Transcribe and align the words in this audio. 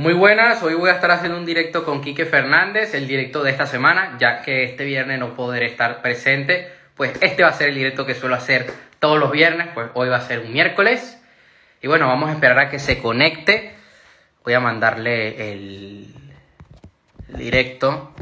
Muy 0.00 0.12
buenas, 0.12 0.62
hoy 0.62 0.74
voy 0.74 0.90
a 0.90 0.92
estar 0.92 1.10
haciendo 1.10 1.36
un 1.36 1.44
directo 1.44 1.84
con 1.84 2.00
Quique 2.00 2.24
Fernández, 2.24 2.94
el 2.94 3.08
directo 3.08 3.42
de 3.42 3.50
esta 3.50 3.66
semana, 3.66 4.16
ya 4.20 4.42
que 4.42 4.62
este 4.62 4.84
viernes 4.84 5.18
no 5.18 5.34
podré 5.34 5.66
estar 5.66 6.02
presente, 6.02 6.70
pues 6.94 7.18
este 7.20 7.42
va 7.42 7.48
a 7.48 7.52
ser 7.52 7.70
el 7.70 7.74
directo 7.74 8.06
que 8.06 8.14
suelo 8.14 8.36
hacer 8.36 8.72
todos 9.00 9.18
los 9.18 9.32
viernes, 9.32 9.66
pues 9.74 9.88
hoy 9.94 10.08
va 10.08 10.18
a 10.18 10.20
ser 10.20 10.38
un 10.38 10.52
miércoles. 10.52 11.20
Y 11.82 11.88
bueno, 11.88 12.06
vamos 12.06 12.30
a 12.30 12.34
esperar 12.34 12.60
a 12.60 12.70
que 12.70 12.78
se 12.78 13.00
conecte. 13.00 13.74
Voy 14.44 14.54
a 14.54 14.60
mandarle 14.60 15.50
el 15.50 16.14
directo. 17.26 18.14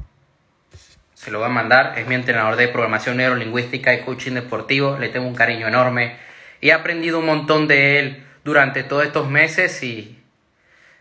Se 1.12 1.30
lo 1.30 1.40
voy 1.40 1.48
a 1.48 1.50
mandar. 1.50 1.98
Es 1.98 2.06
mi 2.06 2.14
entrenador 2.14 2.56
de 2.56 2.68
programación 2.68 3.18
neurolingüística 3.18 3.93
y 3.93 4.00
coaching 4.00 4.32
deportivo. 4.32 4.96
Le 4.98 5.11
tengo 5.11 5.27
un 5.27 5.34
cariño 5.34 5.68
enorme. 5.68 6.16
He 6.62 6.72
aprendido 6.72 7.18
un 7.18 7.27
montón 7.27 7.68
de 7.68 7.98
él 7.98 8.27
durante 8.45 8.82
todos 8.82 9.04
estos 9.04 9.29
meses 9.29 9.82
y 9.82 10.16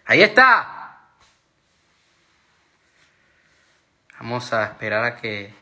Ahí 0.06 0.22
está. 0.22 1.10
Vamos 4.20 4.54
a 4.54 4.66
esperar 4.66 5.04
a 5.04 5.16
que... 5.16 5.54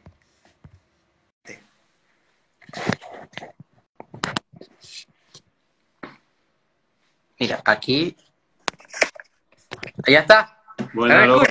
Mira, 7.39 7.61
aquí... 7.65 8.15
Ahí 10.05 10.15
está. 10.15 10.61
Bueno, 10.93 11.41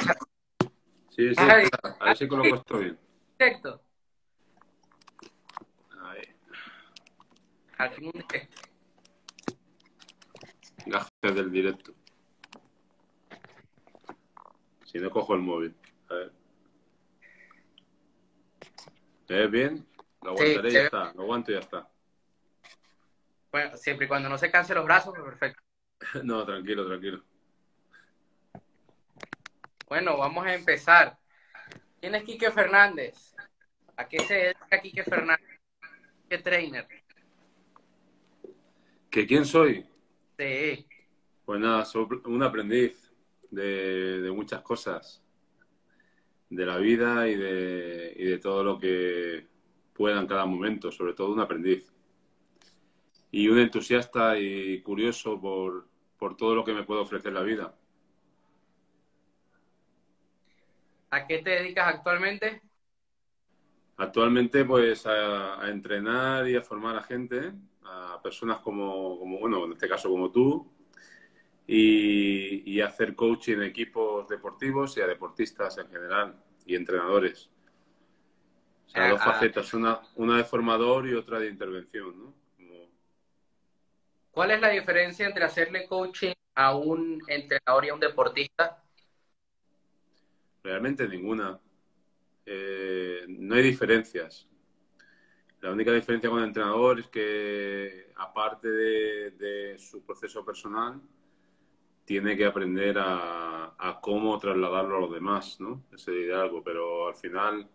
Sí, 1.10 1.34
sí, 1.34 1.36
a 1.38 2.04
ver 2.06 2.16
si 2.16 2.26
coloco 2.26 2.56
esto 2.56 2.78
bien. 2.78 2.98
Perfecto. 3.36 3.82
Ahí. 6.00 6.22
Al 7.76 7.90
fin 7.90 8.06
un 8.06 8.12
directo. 8.12 8.62
Gajes 10.86 11.34
del 11.34 11.52
directo. 11.52 11.94
Si 14.92 14.98
no 14.98 15.10
cojo 15.10 15.34
el 15.34 15.40
móvil. 15.40 15.74
A 16.10 16.14
ver. 16.14 16.32
¿Te 19.26 19.34
ves 19.34 19.50
bien? 19.50 19.86
Lo 20.20 20.32
aguantaré 20.32 20.68
y 20.68 20.72
ya 20.72 20.82
está. 20.82 21.12
Lo 21.14 21.22
aguanto 21.22 21.50
y 21.50 21.54
ya 21.54 21.60
está. 21.60 21.88
Bueno, 23.50 23.76
siempre 23.78 24.04
y 24.04 24.08
cuando 24.08 24.28
no 24.28 24.36
se 24.36 24.50
canse 24.50 24.74
los 24.74 24.84
brazos, 24.84 25.14
perfecto. 25.14 25.62
No, 26.24 26.44
tranquilo, 26.44 26.86
tranquilo. 26.86 27.22
Bueno, 29.88 30.18
vamos 30.18 30.44
a 30.44 30.54
empezar. 30.54 31.16
¿Quién 31.98 32.14
es 32.14 32.24
Quique 32.24 32.50
Fernández? 32.50 33.34
¿A 33.96 34.06
qué 34.06 34.18
se 34.20 34.34
dedica 34.34 34.80
Quique 34.82 35.04
Fernández? 35.04 35.60
¿Qué 36.28 36.38
trainer? 36.38 36.86
¿Que 39.08 39.26
quién 39.26 39.46
soy? 39.46 39.86
Sí. 40.38 40.86
Pues 41.44 41.60
nada, 41.60 41.84
soy 41.84 42.06
un 42.24 42.42
aprendiz 42.42 43.01
de, 43.52 44.20
de 44.20 44.32
muchas 44.32 44.62
cosas. 44.62 45.22
De 46.50 46.66
la 46.66 46.78
vida 46.78 47.28
y 47.28 47.36
de, 47.36 48.14
y 48.16 48.24
de 48.24 48.38
todo 48.38 48.64
lo 48.64 48.78
que 48.78 49.46
pueda 49.92 50.20
en 50.20 50.26
cada 50.26 50.44
momento. 50.44 50.90
Sobre 50.90 51.14
todo 51.14 51.32
un 51.32 51.40
aprendiz. 51.40 51.92
Y 53.30 53.48
un 53.48 53.58
entusiasta 53.58 54.38
y 54.38 54.82
curioso 54.82 55.40
por, 55.40 55.86
por 56.18 56.36
todo 56.36 56.54
lo 56.54 56.64
que 56.64 56.74
me 56.74 56.82
puede 56.82 57.00
ofrecer 57.00 57.32
la 57.32 57.42
vida. 57.42 57.74
¿A 61.10 61.26
qué 61.26 61.38
te 61.38 61.50
dedicas 61.50 61.94
actualmente? 61.94 62.62
Actualmente, 63.98 64.64
pues 64.64 65.06
a, 65.06 65.62
a 65.62 65.70
entrenar 65.70 66.48
y 66.48 66.56
a 66.56 66.62
formar 66.62 66.96
a 66.96 67.02
gente, 67.02 67.52
a 67.84 68.20
personas 68.22 68.60
como, 68.60 69.18
como, 69.18 69.38
bueno, 69.38 69.64
en 69.66 69.72
este 69.72 69.88
caso 69.88 70.08
como 70.08 70.30
tú, 70.32 70.71
y, 71.66 72.70
y 72.70 72.80
hacer 72.80 73.14
coaching 73.16 73.54
en 73.54 73.62
equipos 73.64 74.28
deportivos 74.28 74.96
y 74.96 75.00
a 75.00 75.06
deportistas 75.06 75.78
en 75.78 75.88
general 75.88 76.42
y 76.66 76.74
entrenadores. 76.76 77.50
O 78.86 78.88
sea, 78.90 79.04
dos 79.08 79.20
Ah, 79.20 79.24
facetas, 79.24 79.74
una, 79.74 80.00
una 80.16 80.36
de 80.36 80.44
formador 80.44 81.08
y 81.08 81.14
otra 81.14 81.38
de 81.40 81.48
intervención, 81.48 82.16
¿no? 82.18 82.34
Como- 82.56 82.88
¿Cuál 84.32 84.50
es 84.50 84.60
la 84.60 84.68
diferencia 84.70 85.26
entre 85.26 85.44
hacerle 85.44 85.86
coaching 85.86 86.32
a 86.56 86.76
un 86.76 87.22
entrenador 87.28 87.84
y 87.84 87.88
a 87.90 87.94
un 87.94 88.00
deportista? 88.00 88.82
realmente 90.62 91.06
ninguna. 91.08 91.60
Eh, 92.46 93.24
no 93.28 93.54
hay 93.54 93.62
diferencias. 93.62 94.48
La 95.60 95.70
única 95.70 95.92
diferencia 95.92 96.28
con 96.28 96.40
el 96.40 96.46
entrenador 96.46 96.98
es 97.00 97.06
que, 97.08 98.12
aparte 98.16 98.68
de, 98.68 99.30
de 99.32 99.78
su 99.78 100.04
proceso 100.04 100.44
personal, 100.44 101.00
tiene 102.04 102.36
que 102.36 102.44
aprender 102.44 102.98
a, 102.98 103.74
a 103.78 104.00
cómo 104.00 104.38
trasladarlo 104.38 104.96
a 104.96 105.00
los 105.00 105.12
demás, 105.12 105.60
¿no? 105.60 105.84
Ese 105.92 106.10
liderazgo. 106.12 106.62
Pero 106.62 107.08
al 107.08 107.14
final, 107.14 107.68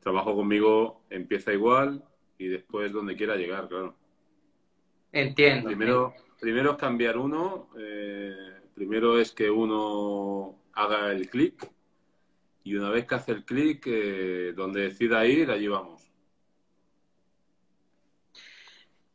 trabajo 0.00 0.34
conmigo 0.34 1.02
empieza 1.10 1.52
igual 1.52 2.04
y 2.38 2.48
después 2.48 2.92
donde 2.92 3.16
quiera 3.16 3.36
llegar, 3.36 3.68
claro. 3.68 3.96
Entiendo. 5.12 5.68
Primero, 5.68 6.14
primero 6.40 6.72
es 6.72 6.76
cambiar 6.76 7.16
uno, 7.16 7.70
eh, 7.78 8.60
primero 8.74 9.18
es 9.18 9.32
que 9.32 9.48
uno 9.48 10.58
haga 10.72 11.12
el 11.12 11.30
clic 11.30 11.70
y 12.64 12.74
una 12.74 12.90
vez 12.90 13.06
que 13.06 13.14
hace 13.14 13.32
el 13.32 13.44
clic, 13.44 13.84
eh, 13.86 14.52
donde 14.56 14.82
decida 14.82 15.24
ir, 15.26 15.50
allí 15.50 15.68
vamos. 15.68 16.10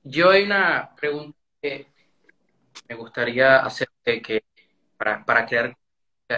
Yo 0.03 0.29
hay 0.29 0.43
una 0.43 0.95
pregunta 0.95 1.37
que 1.61 1.87
me 2.87 2.95
gustaría 2.95 3.57
hacerte 3.57 4.21
que 4.21 4.43
para, 4.99 5.23
para 5.23 5.45
crear 5.45 5.77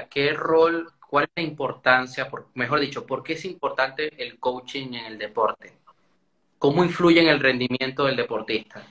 qué 0.09 0.33
rol, 0.33 0.87
cuál 1.09 1.25
es 1.25 1.31
la 1.35 1.49
importancia, 1.49 2.29
por, 2.29 2.49
mejor 2.53 2.79
dicho, 2.79 3.05
por 3.05 3.23
qué 3.23 3.33
es 3.33 3.43
importante 3.45 4.11
el 4.23 4.39
coaching 4.39 4.93
en 4.93 5.05
el 5.05 5.17
deporte. 5.17 5.73
¿Cómo 6.59 6.83
influye 6.83 7.21
en 7.21 7.27
el 7.27 7.39
rendimiento 7.39 8.05
del 8.05 8.15
deportista? 8.15 8.85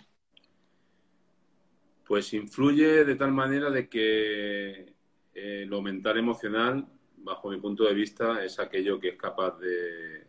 Pues 2.05 2.35
influye 2.35 3.05
de 3.05 3.15
tal 3.15 3.31
manera 3.31 3.71
de 3.71 3.89
que 3.89 4.93
eh, 5.33 5.65
lo 5.69 5.81
mental 5.81 6.19
emocional, 6.19 6.85
bajo 7.19 7.49
mi 7.49 7.59
punto 7.59 7.85
de 7.85 7.95
vista, 7.95 8.45
es 8.45 8.59
aquello 8.59 8.99
que 8.99 9.11
es 9.11 9.17
capaz 9.17 9.57
de, 9.61 10.27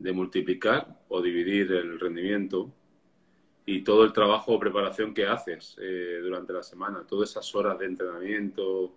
de 0.00 0.12
multiplicar 0.12 1.04
o 1.08 1.22
dividir 1.22 1.70
el 1.70 2.00
rendimiento 2.00 2.74
y 3.70 3.82
todo 3.82 4.02
el 4.04 4.12
trabajo 4.12 4.54
o 4.54 4.58
preparación 4.58 5.14
que 5.14 5.26
haces 5.26 5.76
eh, 5.80 6.18
durante 6.22 6.52
la 6.52 6.62
semana, 6.62 7.06
todas 7.06 7.30
esas 7.30 7.54
horas 7.54 7.78
de 7.78 7.86
entrenamiento, 7.86 8.94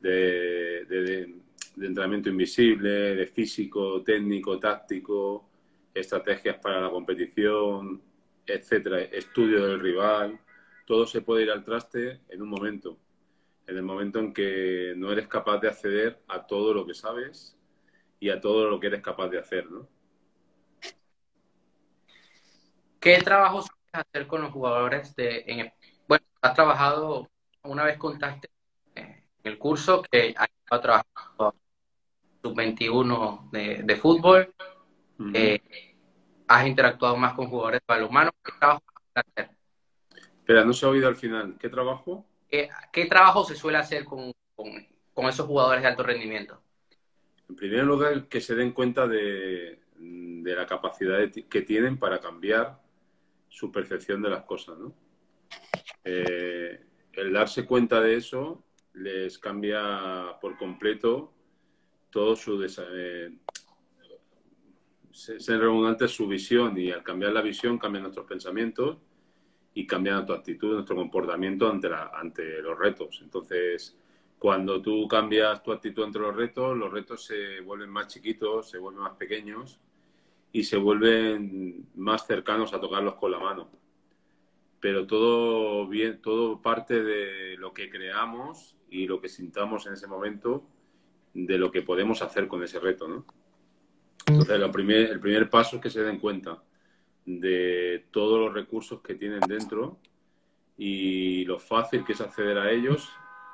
de, 0.00 0.84
de- 0.86 1.34
entrenamiento 1.76 2.28
invisible, 2.28 3.14
de 3.14 3.26
físico, 3.26 4.02
técnico, 4.02 4.58
táctico, 4.58 5.48
estrategias 5.94 6.56
para 6.58 6.80
la 6.80 6.90
competición, 6.90 8.02
etcétera, 8.44 9.02
estudio 9.02 9.64
del 9.66 9.78
rival, 9.78 10.40
todo 10.84 11.06
se 11.06 11.20
puede 11.20 11.44
ir 11.44 11.50
al 11.52 11.64
traste 11.64 12.20
en 12.28 12.42
un 12.42 12.48
momento, 12.48 12.98
en 13.68 13.76
el 13.76 13.82
momento 13.84 14.18
en 14.18 14.32
que 14.32 14.94
no 14.96 15.12
eres 15.12 15.28
capaz 15.28 15.58
de 15.60 15.68
acceder 15.68 16.18
a 16.26 16.44
todo 16.44 16.74
lo 16.74 16.84
que 16.84 16.94
sabes 16.94 17.56
y 18.18 18.30
a 18.30 18.40
todo 18.40 18.68
lo 18.68 18.80
que 18.80 18.88
eres 18.88 19.00
capaz 19.02 19.28
de 19.28 19.38
hacer, 19.38 19.70
¿no? 19.70 19.86
¿Qué 23.00 23.18
trabajo 23.22 23.62
sueles 23.62 23.77
hacer 23.98 24.26
con 24.26 24.42
los 24.42 24.52
jugadores 24.52 25.14
de, 25.16 25.44
en 25.46 25.60
el- 25.60 25.72
bueno, 26.06 26.24
has 26.40 26.54
trabajado, 26.54 27.28
una 27.64 27.84
vez 27.84 27.98
contaste 27.98 28.48
eh, 28.94 29.24
en 29.44 29.52
el 29.52 29.58
curso 29.58 30.02
que 30.02 30.34
has 30.36 30.48
estado 30.64 30.82
trabajando 30.82 31.54
sub-21 32.42 33.48
de, 33.50 33.82
de 33.84 33.96
fútbol, 33.96 34.52
eh, 35.34 35.60
has 36.46 36.66
interactuado 36.66 37.16
más 37.16 37.34
con 37.34 37.48
jugadores 37.48 37.80
de 37.80 37.94
balonmano, 37.94 38.30
¿qué 38.44 38.52
trabajo 38.58 38.82
hacer? 39.14 39.50
Espera, 40.40 40.64
no 40.64 40.72
se 40.72 40.86
ha 40.86 40.88
oído 40.88 41.08
al 41.08 41.16
final. 41.16 41.56
¿Qué 41.58 41.68
trabajo? 41.68 42.24
¿Qué, 42.48 42.70
qué 42.92 43.06
trabajo 43.06 43.44
se 43.44 43.54
suele 43.54 43.78
hacer 43.78 44.04
con, 44.04 44.32
con, 44.56 44.68
con 45.12 45.26
esos 45.26 45.46
jugadores 45.46 45.82
de 45.82 45.88
alto 45.88 46.02
rendimiento? 46.02 46.62
En 47.48 47.56
primer 47.56 47.84
lugar, 47.84 48.28
que 48.28 48.40
se 48.40 48.54
den 48.54 48.72
cuenta 48.72 49.06
de, 49.06 49.80
de 49.98 50.54
la 50.54 50.66
capacidad 50.66 51.18
que 51.30 51.62
tienen 51.62 51.98
para 51.98 52.20
cambiar 52.20 52.80
su 53.58 53.72
percepción 53.72 54.22
de 54.22 54.30
las 54.30 54.44
cosas, 54.44 54.78
¿no? 54.78 54.94
Eh, 56.04 56.80
el 57.12 57.32
darse 57.32 57.66
cuenta 57.66 58.00
de 58.00 58.14
eso 58.14 58.62
les 58.94 59.38
cambia 59.38 60.38
por 60.40 60.56
completo 60.56 61.32
todo 62.10 62.36
su 62.36 62.62
eh, 62.62 63.36
se 65.10 65.58
redundante 65.58 66.06
su 66.06 66.28
visión 66.28 66.78
y 66.78 66.92
al 66.92 67.02
cambiar 67.02 67.32
la 67.32 67.42
visión 67.42 67.78
cambian 67.78 68.04
nuestros 68.04 68.26
pensamientos 68.26 68.98
y 69.74 69.86
cambian 69.86 70.16
nuestra 70.16 70.36
actitud, 70.36 70.74
nuestro 70.74 70.94
comportamiento 70.94 71.68
ante, 71.68 71.88
la- 71.88 72.12
ante 72.14 72.62
los 72.62 72.78
retos. 72.78 73.18
Entonces, 73.22 73.96
cuando 74.38 74.80
tú 74.80 75.08
cambias 75.08 75.62
tu 75.64 75.72
actitud 75.72 76.04
ante 76.04 76.20
los 76.20 76.34
retos, 76.36 76.76
los 76.76 76.92
retos 76.92 77.24
se 77.24 77.60
vuelven 77.60 77.90
más 77.90 78.06
chiquitos, 78.06 78.70
se 78.70 78.78
vuelven 78.78 79.02
más 79.02 79.16
pequeños 79.16 79.80
y 80.52 80.64
se 80.64 80.76
vuelven 80.76 81.88
más 81.94 82.26
cercanos 82.26 82.72
a 82.72 82.80
tocarlos 82.80 83.14
con 83.14 83.30
la 83.30 83.38
mano. 83.38 83.70
Pero 84.80 85.06
todo 85.06 85.86
bien, 85.86 86.20
todo 86.22 86.62
parte 86.62 87.02
de 87.02 87.56
lo 87.58 87.72
que 87.72 87.90
creamos 87.90 88.76
y 88.90 89.06
lo 89.06 89.20
que 89.20 89.28
sintamos 89.28 89.86
en 89.86 89.94
ese 89.94 90.06
momento 90.06 90.64
de 91.34 91.58
lo 91.58 91.70
que 91.70 91.82
podemos 91.82 92.22
hacer 92.22 92.48
con 92.48 92.62
ese 92.62 92.80
reto, 92.80 93.08
¿no? 93.08 93.26
Entonces, 94.26 94.60
el 94.60 94.70
primer, 94.70 95.10
el 95.10 95.20
primer 95.20 95.48
paso 95.48 95.76
es 95.76 95.82
que 95.82 95.90
se 95.90 96.02
den 96.02 96.18
cuenta 96.18 96.62
de 97.24 98.06
todos 98.10 98.38
los 98.40 98.54
recursos 98.54 99.00
que 99.00 99.14
tienen 99.14 99.40
dentro 99.40 99.98
y 100.76 101.44
lo 101.44 101.58
fácil 101.58 102.04
que 102.04 102.12
es 102.12 102.20
acceder 102.20 102.58
a 102.58 102.70
ellos 102.70 103.10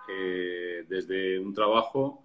eh, 0.09 0.85
desde 0.89 1.39
un 1.39 1.55
trabajo 1.55 2.24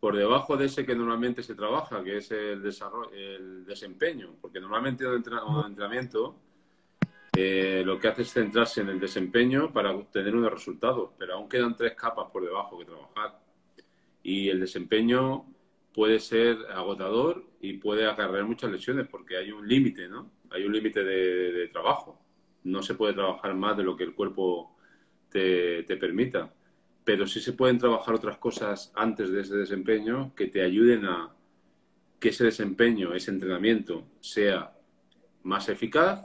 por 0.00 0.16
debajo 0.16 0.56
de 0.56 0.64
ese 0.64 0.86
que 0.86 0.96
normalmente 0.96 1.42
se 1.42 1.54
trabaja, 1.54 2.02
que 2.02 2.16
es 2.16 2.30
el, 2.30 2.62
desarrollo, 2.62 3.12
el 3.12 3.66
desempeño, 3.66 4.34
porque 4.40 4.58
normalmente 4.58 5.04
en 5.04 5.10
un 5.10 5.66
entrenamiento 5.66 6.36
eh, 7.36 7.82
lo 7.84 7.98
que 8.00 8.08
hace 8.08 8.22
es 8.22 8.32
centrarse 8.32 8.80
en 8.80 8.88
el 8.88 8.98
desempeño 8.98 9.70
para 9.70 9.92
obtener 9.92 10.34
unos 10.34 10.50
resultados, 10.50 11.10
pero 11.18 11.34
aún 11.34 11.50
quedan 11.50 11.76
tres 11.76 11.94
capas 11.94 12.30
por 12.32 12.42
debajo 12.42 12.78
que 12.78 12.86
trabajar. 12.86 13.38
Y 14.22 14.48
el 14.48 14.60
desempeño 14.60 15.44
puede 15.92 16.18
ser 16.18 16.56
agotador 16.72 17.44
y 17.60 17.74
puede 17.74 18.08
acarrear 18.08 18.44
muchas 18.44 18.70
lesiones 18.70 19.06
porque 19.06 19.36
hay 19.36 19.52
un 19.52 19.68
límite, 19.68 20.08
¿no? 20.08 20.30
Hay 20.50 20.64
un 20.64 20.72
límite 20.72 21.04
de, 21.04 21.68
trabajo. 21.68 22.18
No 22.64 22.82
se 22.82 22.94
puede 22.94 23.12
trabajar 23.12 23.54
más 23.54 23.76
de 23.76 23.84
lo 23.84 23.96
que 23.96 24.04
el 24.04 24.14
cuerpo 24.14 24.76
te, 25.28 25.82
te 25.84 25.96
permita 25.96 26.52
pero 27.12 27.26
sí 27.26 27.40
se 27.40 27.54
pueden 27.54 27.76
trabajar 27.76 28.14
otras 28.14 28.38
cosas 28.38 28.92
antes 28.94 29.32
de 29.32 29.40
ese 29.40 29.56
desempeño 29.56 30.32
que 30.36 30.46
te 30.46 30.62
ayuden 30.62 31.06
a 31.06 31.34
que 32.20 32.28
ese 32.28 32.44
desempeño, 32.44 33.12
ese 33.12 33.32
entrenamiento 33.32 34.06
sea 34.20 34.72
más 35.42 35.68
eficaz, 35.68 36.24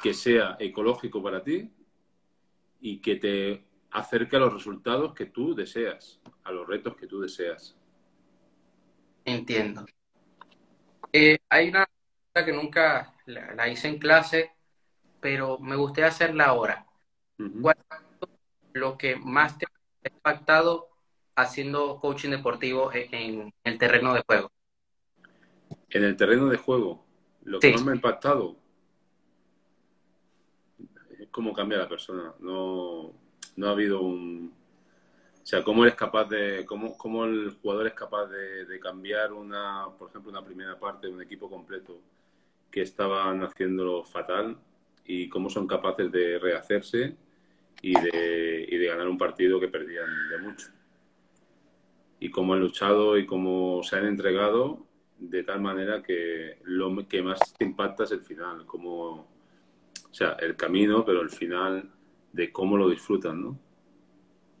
que 0.00 0.14
sea 0.14 0.56
ecológico 0.60 1.20
para 1.20 1.42
ti 1.42 1.68
y 2.80 2.98
que 2.98 3.16
te 3.16 3.64
acerque 3.90 4.36
a 4.36 4.38
los 4.38 4.52
resultados 4.52 5.14
que 5.14 5.26
tú 5.26 5.52
deseas, 5.52 6.20
a 6.44 6.52
los 6.52 6.64
retos 6.64 6.94
que 6.94 7.08
tú 7.08 7.20
deseas. 7.20 7.76
Entiendo. 9.24 9.84
Eh, 11.12 11.38
hay 11.48 11.70
una 11.70 11.88
pregunta 11.88 12.44
que 12.44 12.52
nunca 12.52 13.14
la, 13.26 13.68
hice 13.68 13.88
en 13.88 13.98
clase, 13.98 14.52
pero 15.18 15.58
me 15.58 15.74
gustaría 15.74 16.06
hacerla 16.06 16.44
ahora. 16.44 16.86
¿Cuál 17.60 17.76
es 17.90 18.80
lo 18.80 18.96
que 18.96 19.16
más 19.16 19.58
te 19.58 19.66
impactado 20.08 20.88
haciendo 21.36 21.98
coaching 22.00 22.30
deportivo 22.30 22.90
en, 22.92 23.52
el 23.64 23.78
terreno 23.78 24.14
de 24.14 24.22
juego? 24.26 24.50
En 25.90 26.04
el 26.04 26.16
terreno 26.16 26.46
de 26.46 26.56
juego, 26.56 27.04
lo 27.44 27.60
que 27.60 27.72
más 27.72 27.84
me 27.84 27.92
ha 27.92 27.94
impactado 27.94 28.56
es 31.18 31.28
cómo 31.30 31.52
cambia 31.52 31.78
la 31.78 31.88
persona. 31.88 32.34
No, 32.40 33.12
no 33.56 33.66
ha 33.66 33.70
habido 33.70 34.00
un. 34.02 34.52
O 35.42 35.46
sea, 35.46 35.62
cómo 35.62 35.84
eres 35.84 35.96
capaz 35.96 36.26
de. 36.26 36.64
Cómo, 36.66 36.96
cómo 36.96 37.24
el 37.24 37.56
jugador 37.60 37.86
es 37.86 37.94
capaz 37.94 38.26
de, 38.26 38.64
de, 38.64 38.80
cambiar 38.80 39.32
una, 39.32 39.86
por 39.98 40.08
ejemplo, 40.08 40.30
una 40.30 40.44
primera 40.44 40.78
parte 40.78 41.08
de 41.08 41.12
un 41.12 41.22
equipo 41.22 41.50
completo 41.50 42.00
que 42.70 42.82
estaban 42.82 43.42
haciéndolo 43.42 44.04
fatal 44.04 44.56
y 45.04 45.28
cómo 45.28 45.50
son 45.50 45.66
capaces 45.66 46.10
de 46.10 46.38
rehacerse 46.38 47.16
y 47.82 48.00
de, 48.00 48.66
y 48.70 48.76
de 48.78 48.86
ganar 48.86 49.08
un 49.08 49.18
partido 49.18 49.60
que 49.60 49.68
perdían 49.68 50.06
de 50.30 50.38
mucho. 50.38 50.68
Y 52.20 52.30
cómo 52.30 52.54
han 52.54 52.60
luchado 52.60 53.18
y 53.18 53.26
cómo 53.26 53.82
se 53.82 53.96
han 53.96 54.06
entregado 54.06 54.86
de 55.18 55.42
tal 55.42 55.60
manera 55.60 56.02
que 56.02 56.58
lo 56.64 57.06
que 57.08 57.22
más 57.22 57.38
te 57.58 57.64
impacta 57.64 58.04
es 58.04 58.12
el 58.12 58.22
final, 58.22 58.64
como, 58.66 59.10
o 59.10 60.14
sea, 60.14 60.32
el 60.40 60.56
camino, 60.56 61.04
pero 61.04 61.20
el 61.20 61.30
final 61.30 61.90
de 62.32 62.52
cómo 62.52 62.76
lo 62.76 62.88
disfrutan, 62.88 63.42
¿no? 63.42 63.58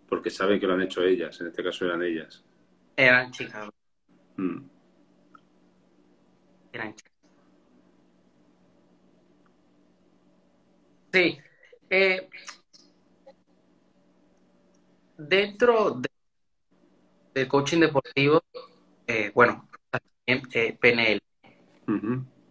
Porque 0.08 0.30
saben 0.30 0.60
que 0.60 0.66
lo 0.66 0.74
han 0.74 0.82
hecho 0.82 1.02
ellas, 1.02 1.40
en 1.40 1.46
este 1.46 1.62
caso 1.62 1.84
eran 1.84 2.02
ellas. 2.02 2.44
Eran 2.96 3.30
chicas. 3.30 3.68
Mm. 4.36 4.58
Eran 6.72 6.94
chicas. 6.94 7.12
Sí. 11.12 11.38
Eh, 11.90 12.28
dentro 15.16 16.00
del 17.34 17.48
coaching 17.48 17.80
deportivo, 17.80 18.42
eh, 19.06 19.30
bueno, 19.34 19.68
eh, 20.26 20.78
PNL, 20.80 21.20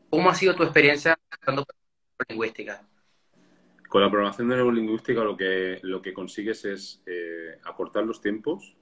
¿cómo 0.10 0.30
ha 0.30 0.36
sido 0.36 0.56
tu 0.56 0.63
experiencia 0.63 1.18
con 1.44 1.63
lingüística? 2.28 2.88
Con 3.88 4.02
la 4.02 4.10
programación 4.10 4.50
de 4.50 4.56
neurolingüística 4.56 5.24
lo 5.24 5.36
que, 5.36 5.80
lo 5.84 6.02
que 6.02 6.13
consigues 6.13 6.63
es 6.66 7.04
eh, 7.06 7.60
acortar 7.66 8.06
los 8.06 8.22
tiempos, 8.22 8.75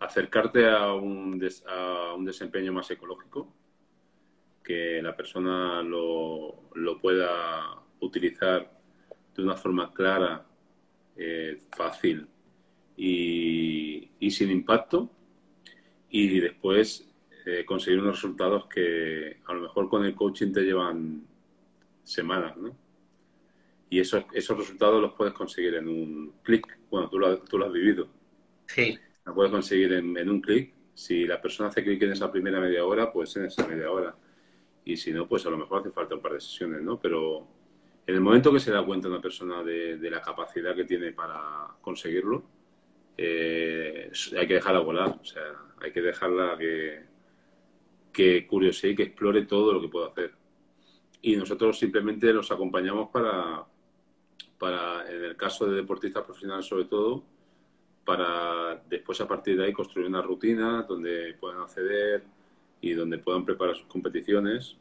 acercarte 0.00 0.68
a 0.68 0.92
un, 0.92 1.40
a 1.66 2.14
un 2.14 2.24
desempeño 2.24 2.72
más 2.72 2.90
ecológico, 2.90 3.52
que 4.62 5.00
la 5.02 5.16
persona 5.16 5.82
lo, 5.82 6.70
lo 6.74 7.00
pueda 7.00 7.82
utilizar 8.00 8.70
de 9.34 9.42
una 9.42 9.56
forma 9.56 9.92
clara, 9.92 10.44
fácil 11.76 12.28
y, 12.98 14.30
sin 14.30 14.50
impacto 14.50 15.10
y 16.10 16.40
después 16.40 17.08
eh, 17.46 17.64
conseguir 17.64 18.00
unos 18.00 18.16
resultados 18.16 18.66
que 18.66 19.38
a 19.46 19.54
lo 19.54 19.62
mejor 19.62 19.88
con 19.88 20.04
el 20.04 20.14
coaching 20.14 20.52
te 20.52 20.62
llevan 20.62 21.24
semanas, 22.02 22.56
¿no? 22.56 22.76
Y 23.88 24.00
esos, 24.00 24.24
esos 24.34 24.58
resultados 24.58 25.00
los 25.00 25.14
puedes 25.14 25.32
conseguir 25.32 25.76
en 25.76 25.88
un 25.88 26.34
clic. 26.42 26.66
Bueno, 26.90 27.08
tú 27.08 27.18
lo, 27.18 27.38
tú 27.38 27.56
lo 27.56 27.66
has 27.66 27.72
vivido. 27.72 28.08
Sí. 28.66 28.98
Lo 29.24 29.34
puedes 29.34 29.50
conseguir 29.50 29.94
en, 29.94 30.16
en 30.18 30.28
un 30.28 30.42
clic. 30.42 30.74
Si 30.92 31.26
la 31.26 31.40
persona 31.40 31.70
hace 31.70 31.82
clic 31.82 32.02
en 32.02 32.12
esa 32.12 32.30
primera 32.30 32.60
media 32.60 32.84
hora, 32.84 33.10
pues 33.10 33.34
en 33.36 33.46
esa 33.46 33.66
media 33.66 33.90
hora. 33.90 34.14
Y 34.84 34.96
si 34.98 35.12
no, 35.12 35.26
pues 35.26 35.46
a 35.46 35.50
lo 35.50 35.56
mejor 35.56 35.80
hace 35.80 35.90
falta 35.90 36.16
un 36.16 36.20
par 36.20 36.34
de 36.34 36.40
sesiones, 36.40 36.82
¿no? 36.82 37.00
Pero 37.00 37.46
en 38.06 38.14
el 38.14 38.20
momento 38.20 38.52
que 38.52 38.60
se 38.60 38.72
da 38.72 38.84
cuenta 38.84 39.08
una 39.08 39.22
persona 39.22 39.62
de, 39.62 39.96
de 39.96 40.10
la 40.10 40.20
capacidad 40.20 40.74
que 40.74 40.84
tiene 40.84 41.12
para 41.12 41.68
conseguirlo, 41.80 42.57
eh, 43.20 44.12
hay 44.38 44.46
que 44.46 44.54
dejarla 44.54 44.78
volar, 44.78 45.18
o 45.20 45.24
sea, 45.24 45.42
hay 45.80 45.90
que 45.90 46.00
dejarla 46.00 46.56
que, 46.56 47.00
que 48.12 48.46
curiosee 48.46 48.94
que 48.94 49.02
explore 49.02 49.44
todo 49.44 49.72
lo 49.72 49.80
que 49.80 49.88
pueda 49.88 50.08
hacer. 50.08 50.32
Y 51.20 51.34
nosotros 51.34 51.76
simplemente 51.76 52.32
los 52.32 52.52
acompañamos 52.52 53.10
para, 53.10 53.66
para, 54.56 55.10
en 55.10 55.24
el 55.24 55.36
caso 55.36 55.66
de 55.66 55.74
deportistas 55.74 56.24
profesionales 56.24 56.66
sobre 56.66 56.84
todo, 56.84 57.24
para 58.04 58.80
después 58.88 59.20
a 59.20 59.26
partir 59.26 59.58
de 59.58 59.66
ahí 59.66 59.72
construir 59.72 60.06
una 60.06 60.22
rutina 60.22 60.84
donde 60.88 61.34
puedan 61.40 61.60
acceder 61.60 62.22
y 62.80 62.92
donde 62.92 63.18
puedan 63.18 63.44
preparar 63.44 63.74
sus 63.74 63.88
competiciones, 63.88 64.76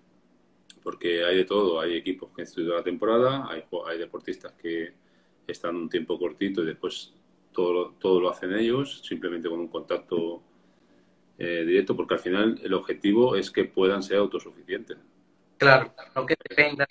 porque 0.84 1.25
hay 1.25 1.38
de 1.38 1.46
todo, 1.46 1.82
hay 1.82 1.96
equipos 1.96 2.29
que 2.36 2.44
estudian 2.44 2.75
la 2.75 2.84
temporada, 2.84 3.48
hay, 3.50 3.63
hay 3.88 3.98
deportistas 3.98 4.53
que 4.53 4.94
están 5.48 5.75
un 5.75 5.89
tiempo 5.89 6.20
cortito 6.20 6.62
y 6.62 6.67
después 6.67 7.13
todo, 7.58 7.96
todo 8.00 8.22
lo 8.22 8.30
hacen 8.30 8.54
ellos, 8.54 9.02
simplemente 9.04 9.50
con 9.50 9.60
un 9.60 9.68
contacto 9.68 10.44
eh, 11.40 11.64
directo, 11.66 11.96
porque 11.96 12.14
al 12.14 12.20
final 12.20 12.60
el 12.62 12.72
objetivo 12.76 13.36
es 13.36 13.50
que 13.50 13.66
puedan 13.66 14.04
ser 14.04 14.18
autosuficientes. 14.18 15.00
Claro, 15.58 15.92
no 16.16 16.24
que 16.28 16.36
dependan. 16.48 16.86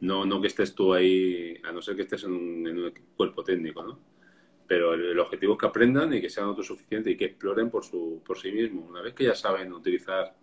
No, 0.00 0.26
no 0.26 0.40
que 0.40 0.48
estés 0.48 0.74
tú 0.74 0.92
ahí, 0.92 1.60
a 1.62 1.70
no 1.70 1.80
ser 1.80 1.94
que 1.94 2.02
estés 2.02 2.24
en 2.24 2.32
un, 2.32 2.92
cuerpo 3.16 3.44
técnico, 3.44 3.84
¿no? 3.84 4.00
Pero 4.66 4.94
el, 4.94 5.04
el, 5.04 5.18
objetivo 5.20 5.52
es 5.52 5.60
que 5.60 5.66
aprendan 5.66 6.12
y 6.12 6.20
que 6.20 6.28
sean 6.28 6.48
autosuficientes 6.48 7.12
y 7.12 7.16
que 7.16 7.26
exploren 7.26 7.70
por, 7.70 7.84
su, 7.84 8.20
por 8.26 8.36
sí 8.36 8.50
mismos. 8.50 8.90
Una 8.90 9.00
vez 9.00 9.14
que 9.14 9.24
ya 9.24 9.36
saben 9.36 9.72
utilizar 9.72 10.34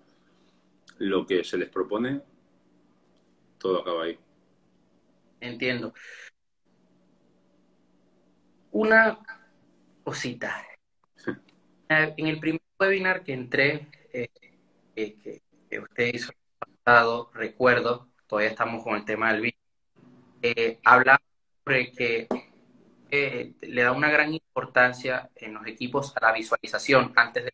lo 1.00 1.26
que 1.26 1.44
se 1.44 1.58
les 1.58 1.68
propone, 1.68 2.22
todo 3.60 3.82
acaba 3.82 4.04
ahí. 4.04 4.18
Entiendo 5.42 5.94
una 8.76 9.18
cosita. 10.04 10.68
En 11.88 12.28
el 12.28 12.40
primer 12.40 12.62
webinar 12.78 13.24
que 13.24 13.32
entré, 13.32 13.88
eh, 14.12 14.28
que, 14.94 15.42
usted 15.80 16.14
hizo 16.14 16.34
pasado, 16.84 17.32
recuerdo, 17.34 18.10
todavía 18.28 18.50
estamos 18.50 18.84
con 18.84 18.98
el 18.98 19.06
tema 19.06 19.32
del 19.32 19.44
virus, 19.44 19.60
eh, 20.42 20.80
hablaba 20.84 21.22
sobre 21.64 21.92
que 21.94 22.28
eh, 23.12 23.54
le 23.62 23.82
da 23.82 23.94
una 23.94 24.10
gran 24.10 24.34
importancia 24.34 25.30
en 25.36 25.54
los 25.54 25.66
equipos 25.68 26.14
a 26.18 26.26
la 26.26 26.34
visualización 26.34 27.14
antes 27.16 27.46
de... 27.46 27.54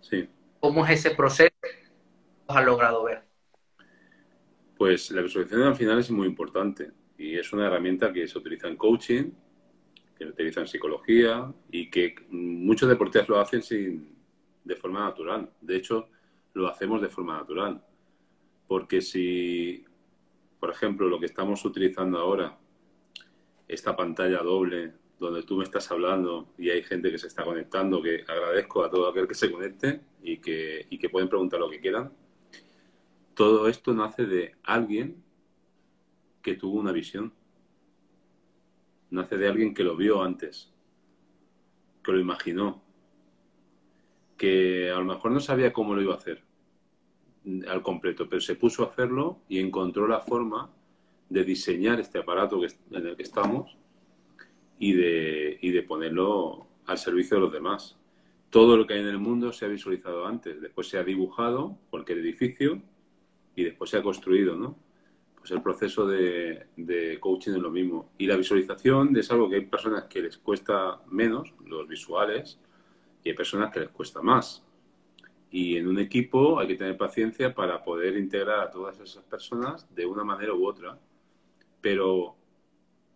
Sí. 0.00 0.28
¿Cómo 0.60 0.86
es 0.86 0.92
ese 0.92 1.10
proceso? 1.16 1.56
¿Lo 2.46 2.54
has 2.54 2.64
logrado 2.64 3.02
ver? 3.02 3.24
Pues 4.78 5.10
la 5.10 5.22
visualización 5.22 5.62
al 5.62 5.74
final 5.74 5.98
es 5.98 6.10
muy 6.12 6.28
importante 6.28 6.92
y 7.18 7.36
es 7.36 7.52
una 7.52 7.66
herramienta 7.66 8.12
que 8.12 8.28
se 8.28 8.38
utiliza 8.38 8.68
en 8.68 8.76
coaching 8.76 9.32
que 10.24 10.30
utilizan 10.30 10.66
psicología 10.66 11.52
y 11.70 11.90
que 11.90 12.14
muchos 12.30 12.88
deportistas 12.88 13.28
lo 13.28 13.40
hacen 13.40 13.62
sin, 13.62 14.14
de 14.64 14.76
forma 14.76 15.00
natural. 15.00 15.50
De 15.60 15.76
hecho, 15.76 16.08
lo 16.54 16.68
hacemos 16.68 17.00
de 17.00 17.08
forma 17.08 17.36
natural. 17.36 17.84
Porque 18.66 19.00
si, 19.00 19.84
por 20.58 20.70
ejemplo, 20.70 21.08
lo 21.08 21.18
que 21.18 21.26
estamos 21.26 21.64
utilizando 21.64 22.18
ahora 22.18 22.58
esta 23.68 23.96
pantalla 23.96 24.38
doble 24.42 24.92
donde 25.18 25.44
tú 25.44 25.56
me 25.56 25.64
estás 25.64 25.90
hablando 25.90 26.48
y 26.58 26.70
hay 26.70 26.82
gente 26.82 27.10
que 27.10 27.18
se 27.18 27.28
está 27.28 27.44
conectando, 27.44 28.02
que 28.02 28.24
agradezco 28.26 28.84
a 28.84 28.90
todo 28.90 29.08
aquel 29.08 29.28
que 29.28 29.34
se 29.34 29.50
conecte 29.50 30.00
y 30.22 30.38
que, 30.38 30.86
y 30.90 30.98
que 30.98 31.08
pueden 31.08 31.28
preguntar 31.28 31.60
lo 31.60 31.70
que 31.70 31.80
quieran. 31.80 32.12
Todo 33.34 33.68
esto 33.68 33.94
nace 33.94 34.26
de 34.26 34.56
alguien 34.64 35.22
que 36.42 36.54
tuvo 36.54 36.80
una 36.80 36.92
visión. 36.92 37.32
Nace 39.12 39.36
de 39.36 39.46
alguien 39.46 39.74
que 39.74 39.84
lo 39.84 39.94
vio 39.94 40.22
antes, 40.22 40.72
que 42.02 42.12
lo 42.12 42.18
imaginó, 42.18 42.82
que 44.38 44.90
a 44.90 44.96
lo 44.96 45.04
mejor 45.04 45.32
no 45.32 45.38
sabía 45.38 45.70
cómo 45.70 45.94
lo 45.94 46.00
iba 46.00 46.14
a 46.14 46.16
hacer 46.16 46.42
al 47.68 47.82
completo, 47.82 48.26
pero 48.26 48.40
se 48.40 48.54
puso 48.54 48.82
a 48.82 48.86
hacerlo 48.86 49.40
y 49.50 49.58
encontró 49.58 50.08
la 50.08 50.20
forma 50.20 50.70
de 51.28 51.44
diseñar 51.44 52.00
este 52.00 52.20
aparato 52.20 52.58
en 52.64 53.06
el 53.06 53.14
que 53.14 53.22
estamos 53.22 53.76
y 54.78 54.94
de, 54.94 55.58
y 55.60 55.70
de 55.72 55.82
ponerlo 55.82 56.66
al 56.86 56.96
servicio 56.96 57.36
de 57.36 57.42
los 57.42 57.52
demás. 57.52 57.98
Todo 58.48 58.78
lo 58.78 58.86
que 58.86 58.94
hay 58.94 59.00
en 59.00 59.08
el 59.08 59.18
mundo 59.18 59.52
se 59.52 59.66
ha 59.66 59.68
visualizado 59.68 60.26
antes, 60.26 60.58
después 60.62 60.88
se 60.88 60.96
ha 60.96 61.04
dibujado 61.04 61.76
cualquier 61.90 62.18
edificio 62.18 62.80
y 63.54 63.64
después 63.64 63.90
se 63.90 63.98
ha 63.98 64.02
construido, 64.02 64.56
¿no? 64.56 64.76
Pues 65.42 65.50
el 65.50 65.60
proceso 65.60 66.06
de, 66.06 67.18
coaching 67.18 67.50
es 67.50 67.58
lo 67.58 67.72
mismo. 67.72 68.12
Y 68.16 68.28
la 68.28 68.36
visualización 68.36 69.16
es 69.16 69.28
algo 69.32 69.50
que 69.50 69.56
hay 69.56 69.66
personas 69.66 70.04
que 70.04 70.22
les 70.22 70.38
cuesta 70.38 71.00
menos, 71.10 71.52
los 71.66 71.88
visuales, 71.88 72.60
y 73.24 73.30
hay 73.30 73.34
personas 73.34 73.72
que 73.72 73.80
les 73.80 73.88
cuesta 73.88 74.22
más. 74.22 74.64
Y 75.50 75.76
en 75.78 75.88
un 75.88 75.98
equipo 75.98 76.60
hay 76.60 76.68
que 76.68 76.76
tener 76.76 76.96
paciencia 76.96 77.52
para 77.52 77.82
poder 77.82 78.16
integrar 78.16 78.60
a 78.60 78.70
todas 78.70 79.00
esas 79.00 79.24
personas 79.24 79.92
de 79.92 80.06
una 80.06 80.22
manera 80.22 80.54
u 80.54 80.64
otra. 80.64 80.96
Pero 81.80 82.36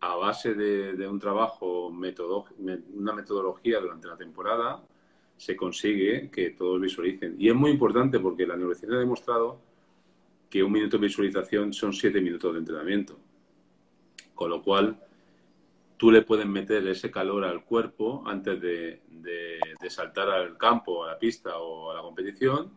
a 0.00 0.16
base 0.16 0.54
de, 0.54 1.06
un 1.06 1.20
trabajo, 1.20 1.86
una 1.86 3.12
metodología 3.12 3.78
durante 3.78 4.08
la 4.08 4.16
temporada, 4.16 4.82
se 5.36 5.54
consigue 5.54 6.28
que 6.28 6.50
todos 6.50 6.80
visualicen. 6.80 7.36
Y 7.38 7.50
es 7.50 7.54
muy 7.54 7.70
importante 7.70 8.18
porque 8.18 8.48
la 8.48 8.56
neurociencia 8.56 8.96
ha 8.96 9.00
demostrado 9.00 9.60
que 10.48 10.62
un 10.62 10.72
minuto 10.72 10.98
de 10.98 11.06
visualización 11.06 11.72
son 11.72 11.92
siete 11.92 12.20
minutos 12.20 12.52
de 12.52 12.58
entrenamiento. 12.60 13.18
Con 14.34 14.50
lo 14.50 14.62
cual, 14.62 14.98
tú 15.96 16.10
le 16.10 16.22
puedes 16.22 16.46
meter 16.46 16.86
ese 16.86 17.10
calor 17.10 17.44
al 17.44 17.64
cuerpo 17.64 18.22
antes 18.26 18.60
de, 18.60 19.00
saltar 19.88 20.28
al 20.28 20.58
campo, 20.58 21.04
a 21.04 21.12
la 21.12 21.18
pista 21.18 21.58
o 21.58 21.90
a 21.90 21.94
la 21.94 22.02
competición, 22.02 22.70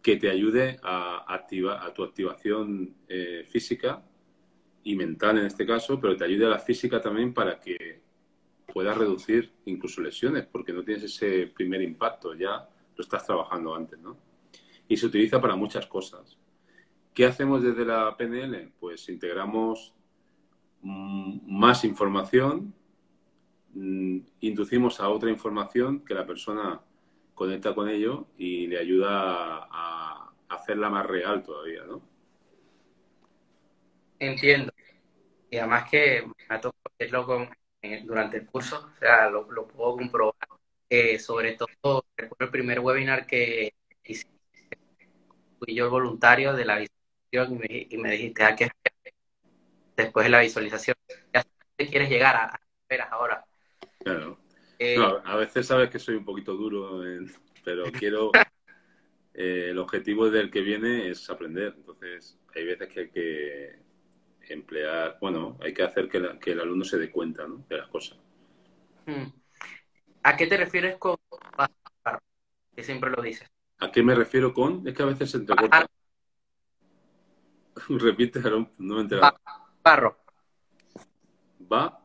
que 0.00 0.16
te 0.16 0.30
ayude 0.30 0.78
a, 0.82 1.24
a 1.28 1.92
tu 1.92 2.02
activación 2.02 2.94
eh, 3.08 3.44
física 3.48 4.02
y 4.84 4.96
mental 4.96 5.38
en 5.38 5.46
este 5.46 5.66
caso, 5.66 6.00
pero 6.00 6.16
te 6.16 6.24
ayude 6.24 6.46
a 6.46 6.50
la 6.50 6.58
física 6.58 7.00
también 7.00 7.32
para 7.32 7.60
que 7.60 8.00
puedas 8.72 8.96
reducir 8.96 9.52
incluso 9.66 10.00
lesiones, 10.00 10.46
porque 10.46 10.72
no 10.72 10.82
tienes 10.82 11.04
ese 11.04 11.46
primer 11.48 11.82
impacto, 11.82 12.34
ya 12.34 12.68
lo 12.96 13.02
estás 13.02 13.24
trabajando 13.26 13.74
antes, 13.74 13.98
¿no? 14.00 14.16
Y 14.88 14.96
se 14.96 15.06
utiliza 15.06 15.40
para 15.40 15.56
muchas 15.56 15.86
cosas. 15.86 16.38
¿Qué 17.14 17.26
hacemos 17.26 17.62
desde 17.62 17.84
la 17.84 18.16
PNL? 18.16 18.72
Pues 18.80 19.08
integramos 19.08 19.94
mm, 20.80 21.58
más 21.58 21.84
información, 21.84 22.74
mm, 23.74 24.18
inducimos 24.40 24.98
a 25.00 25.08
otra 25.08 25.30
información 25.30 26.04
que 26.04 26.14
la 26.14 26.26
persona 26.26 26.80
conecta 27.34 27.74
con 27.74 27.88
ello 27.88 28.28
y 28.38 28.66
le 28.66 28.78
ayuda 28.78 29.68
a 29.70 30.32
hacerla 30.48 30.88
más 30.88 31.06
real 31.06 31.42
todavía, 31.42 31.84
¿no? 31.84 32.02
Entiendo. 34.18 34.72
Y 35.50 35.58
además 35.58 35.90
que 35.90 36.24
me 36.26 36.54
ha 36.54 36.60
tocado 36.60 36.94
verlo 36.98 37.48
durante 38.04 38.38
el 38.38 38.46
curso, 38.46 38.90
o 38.94 38.98
sea, 38.98 39.28
lo, 39.28 39.46
puedo 39.46 39.96
comprobar. 39.96 40.34
sobre 41.18 41.58
todo, 41.58 42.04
recuerdo 42.16 42.44
el 42.46 42.50
primer 42.50 42.80
webinar 42.80 43.26
que 43.26 43.74
hice, 44.04 44.28
fui 45.58 45.74
yo 45.74 45.84
el 45.86 45.90
voluntario 45.90 46.54
de 46.54 46.64
la 46.64 46.78
visualización 47.32 47.88
y 47.90 47.96
me, 47.98 48.10
dijiste, 48.12 48.42
¿a 48.42 48.48
ah, 48.48 48.56
qué 48.56 48.70
después 49.96 50.24
de 50.24 50.30
la 50.30 50.40
visualización? 50.40 50.96
¿A 51.32 51.42
qué 51.76 51.86
quieres 51.86 52.10
llegar? 52.10 52.36
¿A, 52.36 52.60
esperas 52.82 53.08
ahora? 53.10 53.44
Claro. 54.04 54.38
Eh, 54.78 54.96
a 55.24 55.36
veces 55.36 55.66
sabes 55.66 55.90
que 55.90 55.98
soy 55.98 56.16
un 56.16 56.24
poquito 56.24 56.54
duro, 56.54 57.02
pero 57.64 57.84
quiero... 57.92 58.30
Eh, 59.34 59.68
el 59.70 59.78
objetivo 59.78 60.28
del 60.28 60.50
que 60.50 60.60
viene 60.60 61.08
es 61.08 61.30
aprender. 61.30 61.72
Entonces, 61.74 62.38
hay 62.54 62.66
veces 62.66 62.88
que 62.88 63.00
hay 63.00 63.08
que 63.08 63.78
emplear, 64.52 65.16
bueno, 65.22 65.56
hay 65.62 65.72
que 65.72 65.82
hacer 65.82 66.10
que, 66.10 66.18
el 66.50 66.60
alumno 66.60 66.84
se 66.84 66.98
dé 66.98 67.10
cuenta 67.10 67.46
de 67.46 67.78
las 67.78 67.88
cosas. 67.88 68.18
Hmm. 69.06 69.32
¿A 70.22 70.36
qué 70.36 70.46
te 70.46 70.58
refieres 70.58 70.98
con? 70.98 71.16
Que 72.76 72.84
siempre 72.84 73.10
lo 73.10 73.22
dices. 73.22 73.48
¿A 73.78 73.90
qué 73.90 74.02
me 74.02 74.14
refiero 74.14 74.52
con? 74.52 74.86
Es 74.86 74.92
que 74.92 75.02
a 75.02 75.06
veces 75.06 75.30
se 75.30 75.38
entrecorta. 75.38 75.86
Repite, 77.88 78.40
no 78.40 78.68
me 78.78 78.96
he 78.96 79.00
enterado. 79.00 79.38
Barro. 79.82 80.16
Va. 81.72 81.98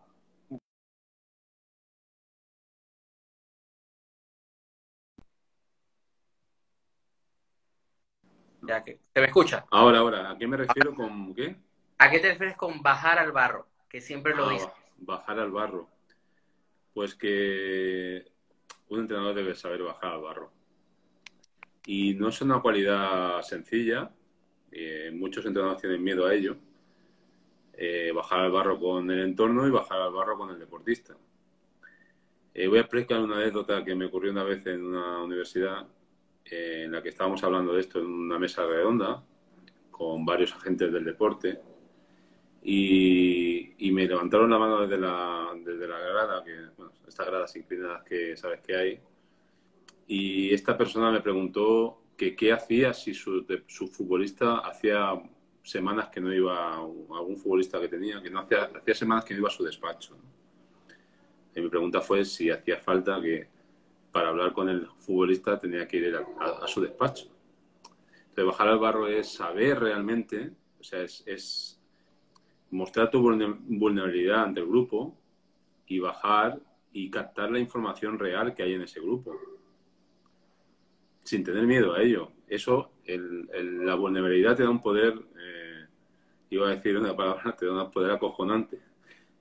Ya 8.61 8.83
que, 8.83 8.99
¿Se 9.13 9.21
me 9.21 9.27
escucha? 9.27 9.65
Ahora, 9.71 9.99
ahora, 9.99 10.31
¿a 10.31 10.37
qué 10.37 10.47
me 10.47 10.57
refiero 10.57 10.93
con 10.93 11.33
qué? 11.33 11.55
¿A 11.99 12.09
qué 12.09 12.19
te 12.19 12.29
refieres 12.29 12.57
con 12.57 12.81
bajar 12.81 13.17
al 13.17 13.31
barro? 13.31 13.67
Que 13.87 14.01
siempre 14.01 14.35
lo 14.35 14.47
ah, 14.47 14.51
dices. 14.51 14.69
Bajar 14.97 15.39
al 15.39 15.51
barro. 15.51 15.89
Pues 16.93 17.15
que 17.15 18.25
un 18.89 19.01
entrenador 19.01 19.35
debe 19.35 19.55
saber 19.55 19.83
bajar 19.83 20.11
al 20.11 20.21
barro. 20.21 20.51
Y 21.85 22.15
no 22.15 22.27
es 22.29 22.41
una 22.41 22.59
cualidad 22.61 23.41
sencilla. 23.43 24.11
Eh, 24.71 25.11
muchos 25.13 25.45
entrenadores 25.45 25.81
tienen 25.81 26.03
miedo 26.03 26.25
a 26.25 26.33
ello. 26.33 26.57
Eh, 27.73 28.11
bajar 28.13 28.39
al 28.41 28.51
barro 28.51 28.79
con 28.79 29.09
el 29.11 29.19
entorno 29.19 29.67
y 29.67 29.71
bajar 29.71 30.01
al 30.01 30.13
barro 30.13 30.37
con 30.37 30.49
el 30.49 30.59
deportista. 30.59 31.15
Eh, 32.53 32.67
voy 32.67 32.79
a 32.79 32.81
explicar 32.81 33.19
una 33.21 33.37
anécdota 33.37 33.83
que 33.83 33.93
me 33.93 34.05
ocurrió 34.05 34.31
una 34.31 34.43
vez 34.43 34.65
en 34.65 34.83
una 34.83 35.21
universidad 35.23 35.85
en 36.45 36.91
la 36.91 37.03
que 37.03 37.09
estábamos 37.09 37.43
hablando 37.43 37.73
de 37.73 37.81
esto 37.81 37.99
en 37.99 38.05
una 38.05 38.39
mesa 38.39 38.65
redonda 38.65 39.23
con 39.91 40.25
varios 40.25 40.53
agentes 40.53 40.91
del 40.91 41.03
deporte 41.03 41.59
y, 42.63 43.91
me 43.91 44.05
levantaron 44.05 44.49
la 44.49 44.59
mano 44.59 44.81
desde 44.81 44.97
la, 44.97 45.55
desde 45.63 45.87
la 45.87 45.99
grada, 45.99 46.43
que, 46.43 46.67
estas 47.07 47.25
gradas 47.25 47.55
inclinadas 47.55 48.03
que 48.03 48.35
sabes 48.37 48.61
que 48.61 48.75
hay, 48.75 48.99
y 50.07 50.53
esta 50.53 50.77
persona 50.77 51.11
me 51.11 51.21
preguntó 51.21 52.01
que 52.17 52.35
qué 52.35 52.51
hacía 52.51 52.93
si 52.93 53.13
su, 53.13 53.45
futbolista 53.91 54.57
hacía 54.57 55.13
semanas 55.63 56.09
que 56.09 56.19
no 56.19 56.33
iba, 56.33 56.75
algún 56.75 57.37
futbolista 57.37 57.79
que 57.79 57.87
tenía, 57.87 58.21
que 58.21 58.29
no 58.29 58.39
hacía, 58.39 58.71
hacía 58.75 58.95
semanas 58.95 59.23
que 59.23 59.33
no 59.33 59.41
iba 59.41 59.49
a 59.49 59.51
su 59.51 59.63
despacho. 59.63 60.17
Y 61.55 61.61
mi 61.61 61.69
pregunta 61.69 62.01
fue 62.01 62.25
si 62.25 62.49
hacía 62.49 62.77
falta 62.77 63.21
que 63.21 63.47
para 64.11 64.29
hablar 64.29 64.53
con 64.53 64.67
el 64.67 64.87
futbolista 64.87 65.59
tenía 65.59 65.87
que 65.87 65.97
ir 65.97 66.15
a, 66.15 66.67
su 66.67 66.81
despacho. 66.81 67.27
Entonces, 68.29 68.45
bajar 68.45 68.67
al 68.69 68.79
barro 68.79 69.07
es 69.07 69.29
saber 69.29 69.79
realmente, 69.79 70.51
o 70.79 70.83
sea, 70.83 71.03
es 71.03 71.79
mostrar 72.71 73.09
tu 73.09 73.21
vulnerabilidad 73.21 74.43
ante 74.43 74.59
el 74.59 74.67
grupo 74.67 75.15
y 75.85 75.99
bajar 75.99 76.59
y 76.91 77.09
captar 77.09 77.51
la 77.51 77.59
información 77.59 78.17
real 78.17 78.53
que 78.53 78.63
hay 78.63 78.73
en 78.73 78.81
ese 78.81 78.99
grupo. 78.99 79.56
Sin 81.27 81.43
tener 81.43 81.67
miedo 81.67 81.93
a 81.93 82.01
ello. 82.01 82.31
Eso, 82.47 82.91
la 83.05 83.95
vulnerabilidad 83.95 84.55
te 84.55 84.63
da 84.63 84.69
un 84.69 84.81
poder, 84.81 85.13
eh, 85.37 85.85
iba 86.51 86.69
a 86.69 86.75
decir 86.77 86.97
una 86.97 87.13
palabra, 87.13 87.53
te 87.59 87.65
da 87.65 87.83
un 87.83 87.91
poder 87.91 88.11
acojonante. 88.11 88.79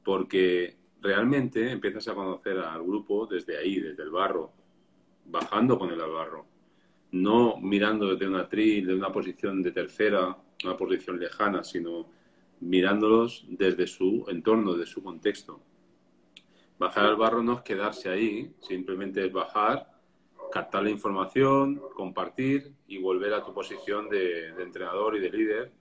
Porque 0.03 0.75
realmente 1.01 1.71
empiezas 1.71 2.09
a 2.09 2.15
conocer 2.15 2.59
al 2.59 2.83
grupo 2.83 3.29
desde 3.29 3.57
ahí, 3.57 3.79
desde 3.79 4.03
el 4.03 4.11
barro, 4.11 4.51
bajando 5.27 5.79
con 5.79 5.93
el 5.93 6.01
barro. 6.01 6.45
No 7.13 7.57
mirando 7.59 8.09
desde 8.09 8.27
una 8.27 8.49
tril, 8.49 8.89
de 8.89 8.95
una 8.97 9.13
posición 9.13 9.63
de 9.63 9.71
tercera, 9.71 10.37
una 10.65 10.77
posición 10.77 11.21
lejana, 11.21 11.63
sino 11.63 12.11
mirándolos 12.59 13.47
desde 13.49 13.87
su 13.87 14.25
entorno, 14.27 14.75
de 14.75 14.87
su 14.87 15.05
contexto. 15.05 15.61
Bajar 16.81 17.05
al 17.05 17.15
barro 17.15 17.45
no 17.45 17.53
es 17.53 17.61
quedarse 17.61 18.09
ahí, 18.09 18.53
simplemente 18.59 19.25
es 19.25 19.33
bajar, 19.33 19.96
captar 20.51 20.83
la 20.83 20.91
información, 20.91 21.81
compartir 21.95 22.73
y 22.87 22.99
volver 22.99 23.35
a 23.35 23.43
tu 23.43 23.53
posición 23.53 24.09
de, 24.09 24.49
entrenador 24.63 25.17
y 25.17 25.21
de 25.21 25.31
líder 25.31 25.73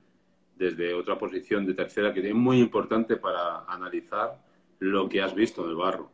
desde 0.55 0.93
otra 0.93 1.17
posición 1.17 1.65
de 1.65 1.73
tercera 1.73 2.13
que 2.13 2.27
es 2.27 2.33
muy 2.33 2.59
importante 2.59 3.17
para 3.17 3.65
analizar 3.65 4.41
lo 4.79 5.09
que 5.09 5.21
has 5.21 5.33
visto 5.35 5.63
en 5.63 5.71
el 5.71 5.75
barro 5.75 6.11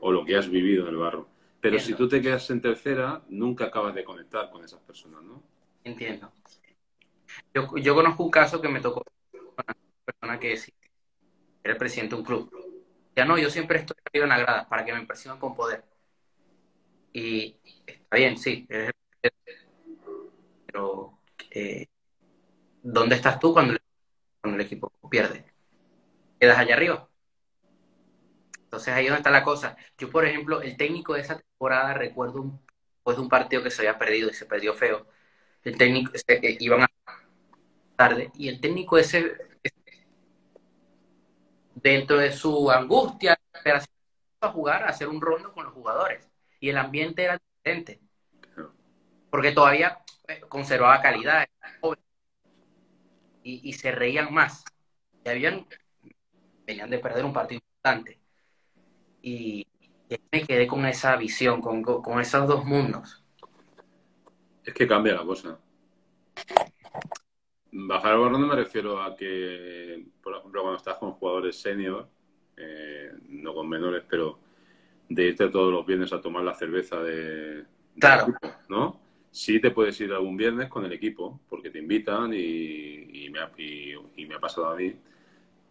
o 0.00 0.12
lo 0.12 0.24
que 0.24 0.36
has 0.36 0.48
vivido 0.48 0.84
en 0.84 0.90
el 0.90 0.96
barro. 0.96 1.28
Pero 1.60 1.78
si 1.78 1.94
tú 1.94 2.08
te 2.08 2.20
quedas 2.20 2.48
en 2.50 2.60
tercera, 2.60 3.22
nunca 3.28 3.66
acabas 3.66 3.94
de 3.94 4.04
conectar 4.04 4.50
con 4.50 4.64
esas 4.64 4.80
personas, 4.80 5.22
¿no? 5.22 5.42
Entiendo. 5.82 6.30
Yo, 7.52 7.76
yo 7.76 7.94
conozco 7.94 8.24
un 8.24 8.30
caso 8.30 8.60
que 8.60 8.68
me 8.68 8.80
tocó 8.80 9.02
una 9.32 9.76
persona 10.04 10.38
que 10.38 10.56
sí, 10.56 10.72
era 11.62 11.72
el 11.72 11.78
presidente 11.78 12.14
de 12.14 12.20
un 12.20 12.26
club. 12.26 12.50
Ya 13.16 13.24
no, 13.24 13.38
yo 13.38 13.50
siempre 13.50 13.78
estoy 13.78 13.96
arriba 14.04 14.24
en 14.24 14.30
la 14.30 14.38
grada 14.38 14.68
para 14.68 14.84
que 14.84 14.92
me 14.92 15.06
perciban 15.06 15.38
con 15.38 15.54
poder. 15.54 15.84
Y 17.16 17.58
está 17.86 18.16
bien, 18.18 18.36
sí, 18.36 18.68
pero 20.66 21.18
eh, 21.50 21.86
¿dónde 22.82 23.16
estás 23.16 23.40
tú 23.40 23.54
cuando, 23.54 23.78
cuando 24.42 24.60
el 24.60 24.66
equipo 24.66 24.92
pierde? 25.10 25.46
¿Quedas 26.38 26.58
allá 26.58 26.74
arriba? 26.74 27.08
Entonces 28.64 28.92
ahí 28.92 29.06
es 29.06 29.10
donde 29.10 29.20
está 29.20 29.30
la 29.30 29.44
cosa. 29.44 29.78
Yo, 29.96 30.10
por 30.10 30.26
ejemplo, 30.26 30.60
el 30.60 30.76
técnico 30.76 31.14
de 31.14 31.22
esa 31.22 31.38
temporada, 31.38 31.94
recuerdo 31.94 32.42
un, 32.42 32.60
de 33.06 33.14
un 33.14 33.30
partido 33.30 33.62
que 33.62 33.70
se 33.70 33.80
había 33.80 33.98
perdido 33.98 34.28
y 34.28 34.34
se 34.34 34.44
perdió 34.44 34.74
feo. 34.74 35.06
El 35.64 35.78
técnico, 35.78 36.12
se, 36.14 36.34
eh, 36.34 36.58
iban 36.60 36.82
a 36.82 36.88
tarde, 37.96 38.30
y 38.34 38.48
el 38.48 38.60
técnico 38.60 38.98
ese, 38.98 39.36
dentro 41.74 42.18
de 42.18 42.30
su 42.30 42.70
angustia, 42.70 43.38
a 44.42 44.48
jugar, 44.52 44.84
a 44.84 44.88
hacer 44.88 45.08
un 45.08 45.22
rondo 45.22 45.54
con 45.54 45.64
los 45.64 45.72
jugadores. 45.72 46.28
Y 46.60 46.68
el 46.70 46.78
ambiente 46.78 47.24
era 47.24 47.38
diferente. 47.38 48.00
Porque 49.30 49.52
todavía 49.52 49.98
eh, 50.28 50.40
conservaba 50.48 51.00
calidad. 51.00 51.46
Y, 53.42 53.68
y 53.68 53.72
se 53.74 53.92
reían 53.92 54.32
más. 54.32 54.64
Y 55.24 55.28
habían, 55.28 55.66
venían 56.66 56.90
de 56.90 56.98
perder 56.98 57.24
un 57.24 57.32
partido 57.32 57.60
importante. 57.60 58.18
Y, 59.22 59.66
me 60.30 60.46
quedé 60.46 60.68
con 60.68 60.86
esa 60.86 61.16
visión, 61.16 61.60
con, 61.60 61.82
con 61.82 62.20
esos 62.20 62.46
dos 62.46 62.64
mundos. 62.64 63.24
Es 64.64 64.72
que 64.72 64.86
cambia 64.86 65.14
la 65.14 65.24
cosa. 65.24 65.58
Bajar 67.72 68.12
al 68.12 68.20
balón 68.20 68.48
me 68.48 68.54
refiero 68.54 69.02
a 69.02 69.16
que, 69.16 70.06
por 70.22 70.36
ejemplo, 70.36 70.62
cuando 70.62 70.78
estás 70.78 70.96
con 70.98 71.12
jugadores 71.12 71.60
senior, 71.60 72.08
eh, 72.56 73.12
no 73.28 73.52
con 73.52 73.68
menores, 73.68 74.04
pero 74.08 74.38
de 75.08 75.24
irte 75.26 75.48
todos 75.48 75.72
los 75.72 75.86
viernes 75.86 76.12
a 76.12 76.20
tomar 76.20 76.42
la 76.42 76.54
cerveza 76.54 77.00
de, 77.02 77.64
claro. 77.98 78.34
¿no? 78.68 79.00
Sí 79.30 79.60
te 79.60 79.70
puedes 79.70 80.00
ir 80.00 80.12
algún 80.12 80.36
viernes 80.36 80.68
con 80.68 80.84
el 80.84 80.92
equipo, 80.92 81.40
porque 81.48 81.70
te 81.70 81.78
invitan 81.78 82.32
y, 82.32 83.28
me 83.30 83.38
ha, 83.38 83.50
y, 83.56 84.26
me 84.26 84.34
ha 84.34 84.40
pasado 84.40 84.70
a 84.70 84.76
mí, 84.76 84.94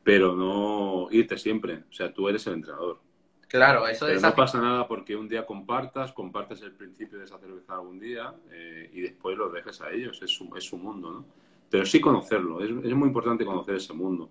pero 0.03 0.35
no 0.35 1.07
irte 1.11 1.37
siempre. 1.37 1.83
O 1.89 1.93
sea, 1.93 2.13
tú 2.13 2.29
eres 2.29 2.45
el 2.47 2.53
entrenador. 2.53 2.99
Claro, 3.47 3.87
eso 3.87 4.05
Pero 4.07 4.19
no 4.19 4.35
pasa 4.35 4.59
nada 4.59 4.87
porque 4.87 5.15
un 5.15 5.27
día 5.27 5.45
compartas, 5.45 6.11
compartes 6.11 6.61
el 6.61 6.73
principio 6.73 7.19
de 7.19 7.25
esa 7.25 7.39
cerveza 7.39 7.75
algún 7.75 7.99
día 7.99 8.33
eh, 8.51 8.89
y 8.93 9.01
después 9.01 9.37
lo 9.37 9.49
dejes 9.49 9.81
a 9.81 9.91
ellos. 9.91 10.21
Es 10.21 10.31
su, 10.31 10.51
es 10.55 10.63
su 10.63 10.77
mundo, 10.77 11.11
¿no? 11.11 11.25
Pero 11.69 11.85
sí 11.85 11.99
conocerlo. 11.99 12.61
Es, 12.61 12.69
es 12.69 12.95
muy 12.95 13.07
importante 13.07 13.45
conocer 13.45 13.75
ese 13.75 13.93
mundo. 13.93 14.29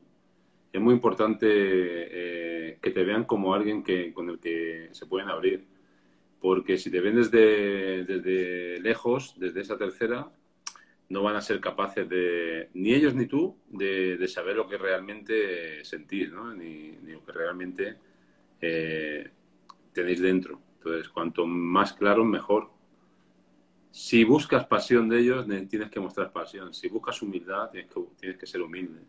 Es 0.74 0.80
muy 0.80 0.92
importante 0.92 1.46
eh, 1.48 2.78
que 2.82 2.90
te 2.90 3.04
vean 3.04 3.26
como 3.26 3.54
alguien 3.54 3.84
que, 3.84 4.12
con 4.12 4.28
el 4.28 4.40
que 4.40 4.88
se 4.90 5.06
pueden 5.06 5.28
abrir. 5.28 5.64
Porque 6.40 6.78
si 6.78 6.90
te 6.90 7.00
ven 7.00 7.14
desde, 7.14 8.02
desde 8.04 8.80
lejos, 8.80 9.36
desde 9.38 9.60
esa 9.60 9.78
tercera, 9.78 10.32
no 11.10 11.22
van 11.22 11.36
a 11.36 11.42
ser 11.42 11.60
capaces 11.60 12.08
de, 12.08 12.70
ni 12.74 12.92
ellos 12.92 13.14
ni 13.14 13.26
tú, 13.26 13.56
de, 13.68 14.16
de 14.16 14.26
saber 14.26 14.56
lo 14.56 14.68
que 14.68 14.76
realmente 14.76 15.84
sentís, 15.84 16.32
¿no? 16.32 16.52
ni, 16.52 16.90
lo 17.06 17.24
que 17.24 17.30
realmente 17.30 17.96
eh, 18.60 19.30
tenéis 19.92 20.20
dentro. 20.20 20.60
Entonces, 20.78 21.08
cuanto 21.08 21.46
más 21.46 21.92
claro, 21.92 22.24
mejor. 22.24 22.68
Si 23.92 24.24
buscas 24.24 24.66
pasión 24.66 25.08
de 25.08 25.20
ellos, 25.20 25.46
tienes 25.68 25.88
que 25.88 26.00
mostrar 26.00 26.32
pasión. 26.32 26.74
Si 26.74 26.88
buscas 26.88 27.22
humildad, 27.22 27.70
tienes 27.70 27.92
que, 27.92 28.00
tienes 28.18 28.38
que 28.38 28.46
ser 28.46 28.60
humilde. 28.60 29.02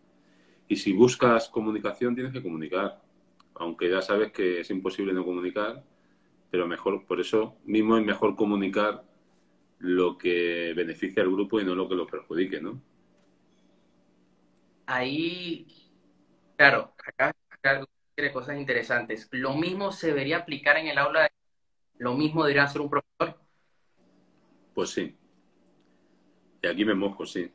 Y 0.68 0.76
si 0.78 0.94
buscas 0.94 1.50
comunicación, 1.50 2.16
tienes 2.16 2.34
que 2.34 2.42
comunicar. 2.42 3.02
Aunque 3.56 3.90
ya 3.90 4.02
sabes 4.02 4.32
que 4.32 4.62
es 4.62 4.70
imposible 4.70 5.14
no 5.14 5.24
comunicar, 5.24 5.84
pero 6.50 6.68
mejor, 6.68 7.06
por 7.06 7.20
eso 7.20 7.58
mismo 7.66 7.98
es 7.98 8.06
mejor 8.06 8.36
comunicar 8.36 9.04
lo 9.80 10.18
que 10.18 10.74
beneficia 10.76 11.24
al 11.24 11.32
grupo 11.32 11.60
y 11.60 11.66
no 11.66 11.76
lo 11.76 11.88
que 11.88 11.96
lo 11.96 12.08
perjudique, 12.08 12.62
¿no? 12.62 12.82
Ahí, 14.88 15.68
claro, 16.56 16.94
acá 17.06 17.34
de 18.16 18.32
cosas 18.32 18.58
interesantes. 18.58 19.28
Lo 19.32 19.56
mismo 19.56 19.92
se 19.92 20.08
debería 20.08 20.38
aplicar 20.38 20.78
en 20.78 20.88
el 20.88 20.98
aula, 20.98 21.30
lo 21.98 22.16
mismo 22.16 22.44
debería 22.44 22.64
hacer 22.64 22.82
un 22.82 22.90
profesor. 22.90 23.40
Pues 24.74 24.90
sí. 24.90 25.16
Y 26.62 26.68
aquí 26.68 26.86
me 26.86 26.94
mojo, 26.94 27.26
sí. 27.26 27.52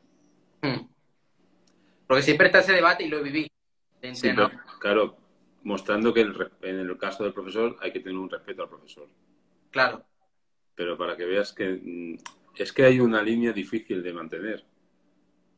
Porque 2.11 2.23
siempre 2.23 2.47
está 2.47 2.59
ese 2.59 2.73
debate 2.73 3.05
y 3.05 3.07
lo 3.07 3.23
viví. 3.23 3.49
claro, 4.81 5.15
mostrando 5.63 6.13
que 6.13 6.19
en 6.19 6.79
el 6.79 6.97
caso 6.97 7.23
del 7.23 7.31
profesor 7.31 7.77
hay 7.79 7.93
que 7.93 8.01
tener 8.01 8.17
un 8.17 8.29
respeto 8.29 8.63
al 8.63 8.67
profesor. 8.67 9.07
Claro. 9.69 10.03
Pero 10.75 10.97
para 10.97 11.15
que 11.15 11.23
veas 11.23 11.53
que 11.53 11.79
mm, 11.81 12.17
es 12.57 12.73
que 12.73 12.83
hay 12.83 12.99
una 12.99 13.21
línea 13.23 13.53
difícil 13.53 14.03
de 14.03 14.11
mantener. 14.11 14.65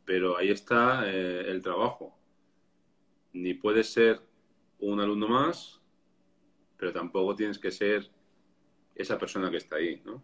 Pero 0.05 0.37
ahí 0.37 0.51
está 0.51 1.11
eh, 1.11 1.49
el 1.49 1.63
trabajo. 1.63 2.15
Ni 3.31 3.55
puede 3.55 3.83
ser 3.83 4.21
un 4.77 4.99
alumno 4.99 5.27
más, 5.27 5.81
pero 6.77 6.93
tampoco 6.93 7.35
tienes 7.35 7.57
que 7.57 7.71
ser 7.71 8.11
esa 8.93 9.17
persona 9.17 9.49
que 9.49 9.57
está 9.57 9.77
ahí, 9.77 10.03
¿no? 10.05 10.23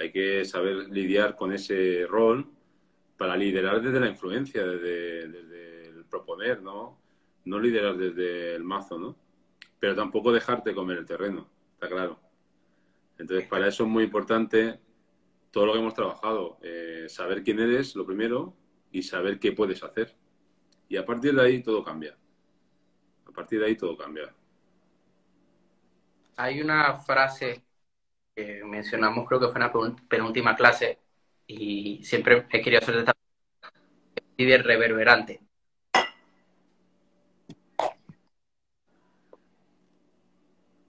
Hay 0.00 0.10
que 0.10 0.44
saber 0.44 0.88
lidiar 0.88 1.36
con 1.36 1.52
ese 1.52 2.06
rol 2.08 2.57
para 3.18 3.36
liderar 3.36 3.82
desde 3.82 4.00
la 4.00 4.08
influencia, 4.08 4.64
desde, 4.66 5.24
el 5.88 6.04
proponer, 6.08 6.62
¿no? 6.62 6.98
No 7.44 7.58
liderar 7.58 7.98
desde 7.98 8.54
el 8.54 8.64
mazo, 8.64 8.98
¿no? 8.98 9.16
Pero 9.78 9.94
tampoco 9.94 10.32
dejarte 10.32 10.74
comer 10.74 10.98
el 10.98 11.06
terreno, 11.06 11.46
está 11.74 11.88
claro. 11.88 12.18
Entonces, 13.18 13.46
para 13.46 13.68
eso 13.68 13.82
es 13.82 13.88
muy 13.90 14.04
importante 14.04 14.80
todo 15.50 15.66
lo 15.66 15.72
que 15.74 15.80
hemos 15.80 15.94
trabajado, 15.94 16.58
eh, 16.62 17.06
saber 17.10 17.42
quién 17.42 17.58
eres, 17.58 17.94
lo 17.94 18.06
primero, 18.06 18.54
y 18.90 19.02
saber 19.02 19.38
qué 19.38 19.52
puedes 19.52 19.82
hacer. 19.82 20.14
Y 20.88 20.96
a 20.96 21.04
partir 21.04 21.34
de 21.34 21.42
ahí 21.42 21.62
todo 21.62 21.84
cambia 21.84 22.16
partir 23.38 23.60
de 23.60 23.66
ahí 23.66 23.76
todo 23.76 23.96
cambia. 23.96 24.34
Hay 26.36 26.60
una 26.60 26.96
frase 26.98 27.62
que 28.34 28.64
mencionamos, 28.64 29.28
creo 29.28 29.38
que 29.38 29.46
fue 29.46 29.60
en 29.60 29.66
la 29.66 29.96
penúltima 30.08 30.56
clase, 30.56 30.98
y 31.48 32.04
siempre 32.04 32.46
he 32.52 32.60
querido 32.60 32.82
hacer 32.82 32.96
esta 32.96 33.14
líder 34.36 34.64
reverberante. 34.64 35.40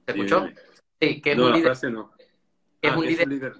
¿Se 0.05 0.11
escuchó? 0.11 0.49
Sí, 1.01 1.21
que 1.21 1.31
es 1.31 1.37
un 1.37 1.53
líder. 1.53 1.91
no. 1.91 2.11
es, 2.81 2.91
ah, 2.91 2.97
un, 2.97 3.05
líder? 3.05 3.53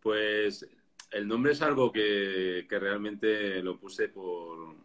Pues 0.00 0.66
el 1.10 1.28
nombre 1.28 1.52
es 1.52 1.60
algo 1.60 1.92
que, 1.92 2.66
que 2.68 2.78
realmente 2.78 3.62
lo 3.62 3.78
puse 3.78 4.08
por, 4.08 4.76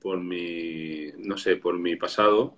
por 0.00 0.20
mi, 0.20 1.12
no 1.18 1.38
sé, 1.38 1.56
por 1.56 1.78
mi 1.78 1.94
pasado, 1.94 2.56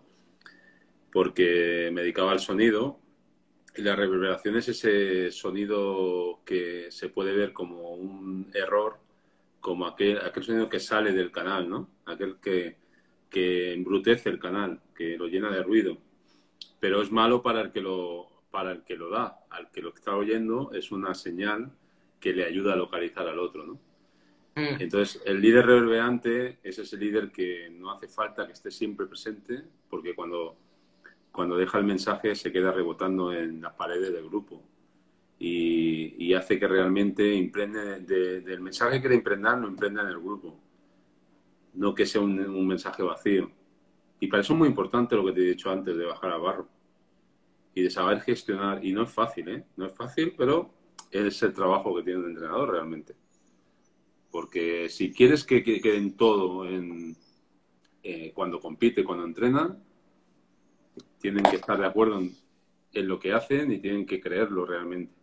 porque 1.13 1.91
me 1.93 2.01
dedicaba 2.01 2.33
al 2.33 2.41
sonido 2.41 3.01
la 3.83 3.97
reverberación 3.97 4.57
es 4.57 4.69
ese 4.69 5.31
sonido 5.31 6.41
que 6.45 6.91
se 6.91 7.09
puede 7.09 7.33
ver 7.35 7.53
como 7.53 7.93
un 7.93 8.51
error, 8.55 8.99
como 9.61 9.87
aquel, 9.87 10.19
aquel 10.19 10.43
sonido 10.43 10.69
que 10.69 10.81
sale 10.81 11.13
del 11.13 11.31
canal, 11.31 11.69
¿no? 11.69 11.89
Aquel 12.07 12.37
que, 12.41 12.77
que 13.29 13.73
embrutece 13.73 14.29
el 14.29 14.39
canal, 14.39 14.81
que 14.95 15.17
lo 15.17 15.27
llena 15.27 15.51
de 15.51 15.63
ruido. 15.63 15.99
Pero 16.81 17.03
es 17.03 17.11
malo 17.11 17.43
para 17.43 17.61
el 17.61 17.73
que 17.73 17.81
lo, 17.81 18.29
para 18.51 18.73
el 18.73 18.83
que 18.83 18.97
lo 18.97 19.11
da. 19.11 19.41
Al 19.51 19.71
que 19.71 19.83
lo 19.83 19.95
está 19.95 20.17
oyendo 20.17 20.71
es 20.73 20.91
una 20.93 21.15
señal 21.15 21.71
que 22.21 22.33
le 22.33 22.45
ayuda 22.45 22.73
a 22.73 22.77
localizar 22.77 23.29
al 23.29 23.39
otro, 23.39 23.65
¿no? 23.65 23.75
Mm. 24.55 24.81
Entonces, 24.81 25.23
el 25.25 25.41
líder 25.41 25.67
reverberante 25.67 26.59
es 26.63 26.79
ese 26.79 26.97
líder 26.97 27.31
que 27.31 27.71
no 27.71 27.93
hace 27.93 28.09
falta 28.09 28.47
que 28.47 28.53
esté 28.53 28.71
siempre 28.71 29.07
presente, 29.07 29.63
porque 29.89 30.15
cuando, 30.15 30.57
cuando 31.39 31.57
deja 31.57 31.79
el 31.79 31.85
mensaje 31.85 32.35
se 32.35 32.51
queda 32.51 32.73
rebotando 32.73 33.33
en 33.33 33.61
las 33.61 33.73
paredes 33.75 34.13
del 34.13 34.29
grupo 34.29 34.61
y, 35.39 36.35
hace 36.35 36.59
que 36.59 36.67
realmente 36.67 37.33
imprende, 37.33 38.01
del 38.01 38.61
mensaje 38.61 38.97
que 38.97 39.03
quiere 39.03 39.15
impregnar, 39.15 39.57
lo 39.59 39.69
imprenda 39.69 40.03
en 40.03 40.09
el 40.09 40.19
grupo, 40.19 40.59
no 41.75 41.95
que 41.95 42.07
sea 42.07 42.23
un, 42.23 42.67
mensaje 42.67 43.05
vacío. 43.05 43.53
Y 44.19 44.27
para 44.27 44.41
eso 44.41 44.53
es 44.53 44.59
muy 44.59 44.67
importante 44.67 45.15
lo 45.15 45.25
que 45.27 45.31
te 45.31 45.41
he 45.43 45.51
dicho 45.51 45.71
antes 45.71 45.97
de 45.97 46.07
bajar 46.07 46.33
a 46.33 46.39
barro 46.39 46.69
y 47.73 47.83
de 47.83 47.91
saber 47.91 48.21
gestionar. 48.21 48.85
Y 48.85 48.91
no 48.93 49.05
es 49.05 49.11
fácil, 49.13 49.49
¿eh? 49.49 49.65
No 49.77 49.87
es 49.87 49.93
fácil, 49.93 50.35
pero 50.37 50.75
es 51.13 51.41
el 51.45 51.53
trabajo 51.53 51.95
que 51.95 52.03
tiene 52.03 52.19
un 52.19 52.31
entrenador 52.31 52.73
realmente. 52.73 53.15
Porque 54.33 54.89
si 54.89 55.13
quieres 55.13 55.45
que 55.45 55.63
queden 55.63 56.17
todo 56.17 56.69
en, 56.69 57.17
eh, 58.03 58.33
cuando 58.35 58.59
compite, 58.59 59.05
cuando 59.05 59.25
entrenan, 59.25 59.85
tienen 61.21 61.45
que 61.45 61.57
estar 61.57 61.79
de 61.79 61.87
acuerdo 61.87 62.19
en, 62.19 63.09
lo 63.09 63.21
que 63.21 63.33
hacen 63.33 63.71
y 63.71 63.79
tienen 63.79 64.07
que 64.07 64.21
creerlo 64.21 64.67
realmente. 64.67 65.15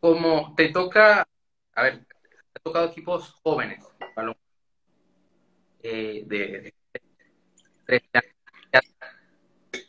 Como 0.00 0.54
te 0.54 0.68
toca, 0.68 1.26
a 1.74 1.82
ver, 1.82 2.06
te 2.06 2.14
ha 2.54 2.60
tocado 2.62 2.86
equipos 2.86 3.32
jóvenes, 3.42 3.84
eh, 5.82 6.24
de, 6.26 6.74
de, 7.86 8.02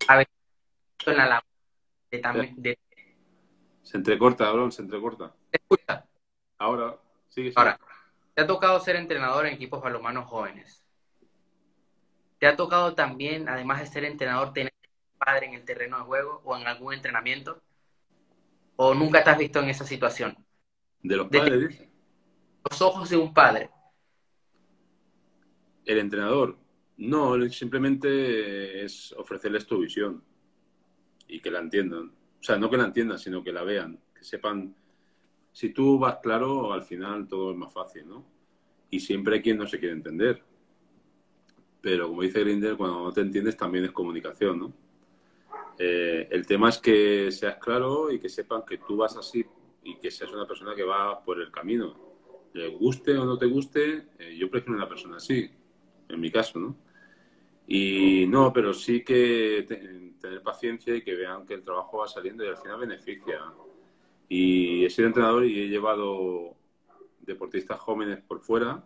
a 0.07 0.17
veces 0.17 0.33
en 1.05 1.17
la 1.17 1.25
labor 1.27 1.45
de 2.11 2.19
también 2.19 2.55
de, 2.57 2.77
Se 3.83 3.97
entrecorta, 3.97 4.47
Aaron, 4.49 4.71
se 4.71 4.81
entrecorta. 4.81 5.33
escucha, 5.51 6.05
Ahora, 6.57 6.97
sigue. 7.29 7.49
sigue. 7.49 7.59
Ahora, 7.59 7.79
te 8.33 8.41
ha 8.41 8.47
tocado 8.47 8.79
ser 8.79 8.95
entrenador 8.95 9.45
en 9.45 9.53
equipos 9.53 9.81
balonmanos 9.81 10.27
jóvenes. 10.27 10.78
¿Te 12.39 12.47
ha 12.47 12.55
tocado 12.55 12.95
también, 12.95 13.49
además 13.49 13.81
de 13.81 13.87
ser 13.87 14.05
entrenador, 14.05 14.53
tener 14.53 14.71
un 15.13 15.19
padre 15.19 15.47
en 15.47 15.53
el 15.55 15.65
terreno 15.65 15.97
de 15.97 16.03
juego 16.03 16.41
o 16.45 16.57
en 16.57 16.65
algún 16.67 16.93
entrenamiento? 16.93 17.61
¿O 18.77 18.93
nunca 18.93 19.23
te 19.23 19.29
has 19.29 19.37
visto 19.37 19.59
en 19.59 19.69
esa 19.69 19.85
situación? 19.85 20.37
De 21.01 21.17
los 21.17 21.27
padres. 21.27 21.81
Los 22.69 22.81
ojos 22.81 23.09
de 23.09 23.17
un 23.17 23.33
padre. 23.33 23.69
El 25.85 25.97
entrenador, 25.97 26.57
no, 26.97 27.49
simplemente 27.49 28.85
es 28.85 29.11
ofrecerles 29.13 29.65
tu 29.65 29.79
visión 29.79 30.23
y 31.27 31.41
que 31.41 31.51
la 31.51 31.59
entiendan. 31.59 32.09
O 32.39 32.43
sea, 32.43 32.57
no 32.57 32.69
que 32.69 32.77
la 32.77 32.85
entiendan, 32.85 33.19
sino 33.19 33.43
que 33.43 33.51
la 33.51 33.63
vean, 33.63 33.99
que 34.15 34.23
sepan. 34.23 34.75
Si 35.51 35.73
tú 35.73 35.99
vas 35.99 36.17
claro, 36.21 36.71
al 36.71 36.83
final 36.83 37.27
todo 37.27 37.51
es 37.51 37.57
más 37.57 37.73
fácil, 37.73 38.07
¿no? 38.07 38.25
Y 38.89 39.01
siempre 39.01 39.35
hay 39.35 39.41
quien 39.41 39.57
no 39.57 39.67
se 39.67 39.77
quiere 39.77 39.93
entender. 39.93 40.43
Pero 41.81 42.07
como 42.07 42.21
dice 42.21 42.41
Grinder, 42.41 42.75
cuando 42.75 43.03
no 43.03 43.13
te 43.13 43.21
entiendes 43.21 43.55
también 43.55 43.85
es 43.85 43.91
comunicación, 43.91 44.59
¿no? 44.59 44.73
Eh, 45.77 46.27
el 46.29 46.45
tema 46.45 46.69
es 46.69 46.77
que 46.77 47.31
seas 47.31 47.55
claro 47.55 48.11
y 48.11 48.19
que 48.19 48.27
sepan 48.27 48.63
que 48.67 48.79
tú 48.79 48.97
vas 48.97 49.15
así 49.15 49.45
y 49.83 49.95
que 49.95 50.11
seas 50.11 50.31
una 50.33 50.45
persona 50.45 50.75
que 50.75 50.83
va 50.83 51.23
por 51.23 51.39
el 51.39 51.51
camino. 51.51 51.95
Le 52.53 52.67
guste 52.69 53.17
o 53.17 53.23
no 53.23 53.37
te 53.37 53.45
guste, 53.45 54.07
eh, 54.19 54.35
yo 54.37 54.49
prefiero 54.49 54.75
una 54.75 54.89
persona 54.89 55.17
así, 55.17 55.49
en 56.09 56.19
mi 56.19 56.29
caso, 56.29 56.59
¿no? 56.59 56.75
Y 57.67 58.25
no, 58.27 58.51
pero 58.51 58.73
sí 58.73 59.03
que 59.03 59.63
te- 59.67 60.13
tener 60.19 60.41
paciencia 60.41 60.95
y 60.95 61.01
que 61.01 61.15
vean 61.15 61.45
que 61.45 61.53
el 61.53 61.63
trabajo 61.63 61.99
va 61.99 62.07
saliendo 62.07 62.43
y 62.43 62.47
al 62.47 62.57
final 62.57 62.79
beneficia. 62.79 63.39
Y 64.27 64.83
he 64.83 64.89
sido 64.89 65.07
entrenador 65.07 65.45
y 65.45 65.61
he 65.61 65.69
llevado 65.69 66.55
deportistas 67.21 67.79
jóvenes 67.79 68.19
por 68.21 68.41
fuera 68.41 68.83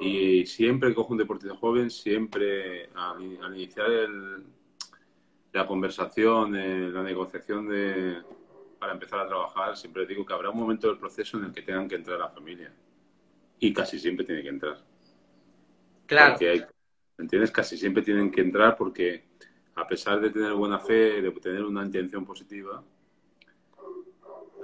y 0.00 0.46
siempre 0.46 0.94
cojo 0.94 1.12
un 1.12 1.18
deportista 1.18 1.56
joven, 1.56 1.90
siempre 1.90 2.86
al, 2.94 3.38
al 3.42 3.54
iniciar 3.56 3.90
el- 3.90 4.44
la 5.52 5.66
conversación, 5.66 6.56
eh, 6.56 6.90
la 6.90 7.02
negociación 7.02 7.68
de, 7.68 8.22
para 8.78 8.92
empezar 8.92 9.20
a 9.20 9.26
trabajar, 9.28 9.76
siempre 9.76 10.06
digo 10.06 10.26
que 10.26 10.32
habrá 10.34 10.50
un 10.50 10.58
momento 10.58 10.88
del 10.88 10.98
proceso 10.98 11.38
en 11.38 11.44
el 11.44 11.52
que 11.52 11.62
tengan 11.62 11.88
que 11.88 11.94
entrar 11.96 12.18
la 12.18 12.28
familia. 12.28 12.72
Y 13.60 13.72
casi 13.72 13.98
siempre 13.98 14.26
tiene 14.26 14.42
que 14.42 14.50
entrar. 14.50 14.78
Claro, 16.06 16.38
hay, 16.48 16.64
¿entiendes? 17.18 17.50
Casi 17.50 17.76
siempre 17.76 18.02
tienen 18.02 18.30
que 18.30 18.40
entrar 18.40 18.76
porque 18.76 19.24
a 19.74 19.86
pesar 19.86 20.20
de 20.20 20.30
tener 20.30 20.52
buena 20.54 20.78
fe, 20.78 21.20
de 21.22 21.30
tener 21.32 21.64
una 21.64 21.84
intención 21.84 22.24
positiva, 22.24 22.82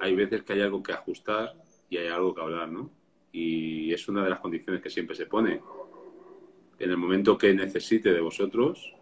hay 0.00 0.14
veces 0.16 0.42
que 0.42 0.52
hay 0.54 0.62
algo 0.62 0.82
que 0.82 0.92
ajustar 0.92 1.54
y 1.88 1.98
hay 1.98 2.08
algo 2.08 2.34
que 2.34 2.40
hablar, 2.40 2.68
¿no? 2.68 2.90
Y 3.32 3.92
es 3.92 4.08
una 4.08 4.24
de 4.24 4.30
las 4.30 4.40
condiciones 4.40 4.82
que 4.82 4.90
siempre 4.90 5.14
se 5.14 5.26
pone. 5.26 5.60
En 6.78 6.90
el 6.90 6.96
momento 6.96 7.36
que 7.36 7.52
necesite 7.54 8.12
de 8.12 8.20
vosotros, 8.20 8.94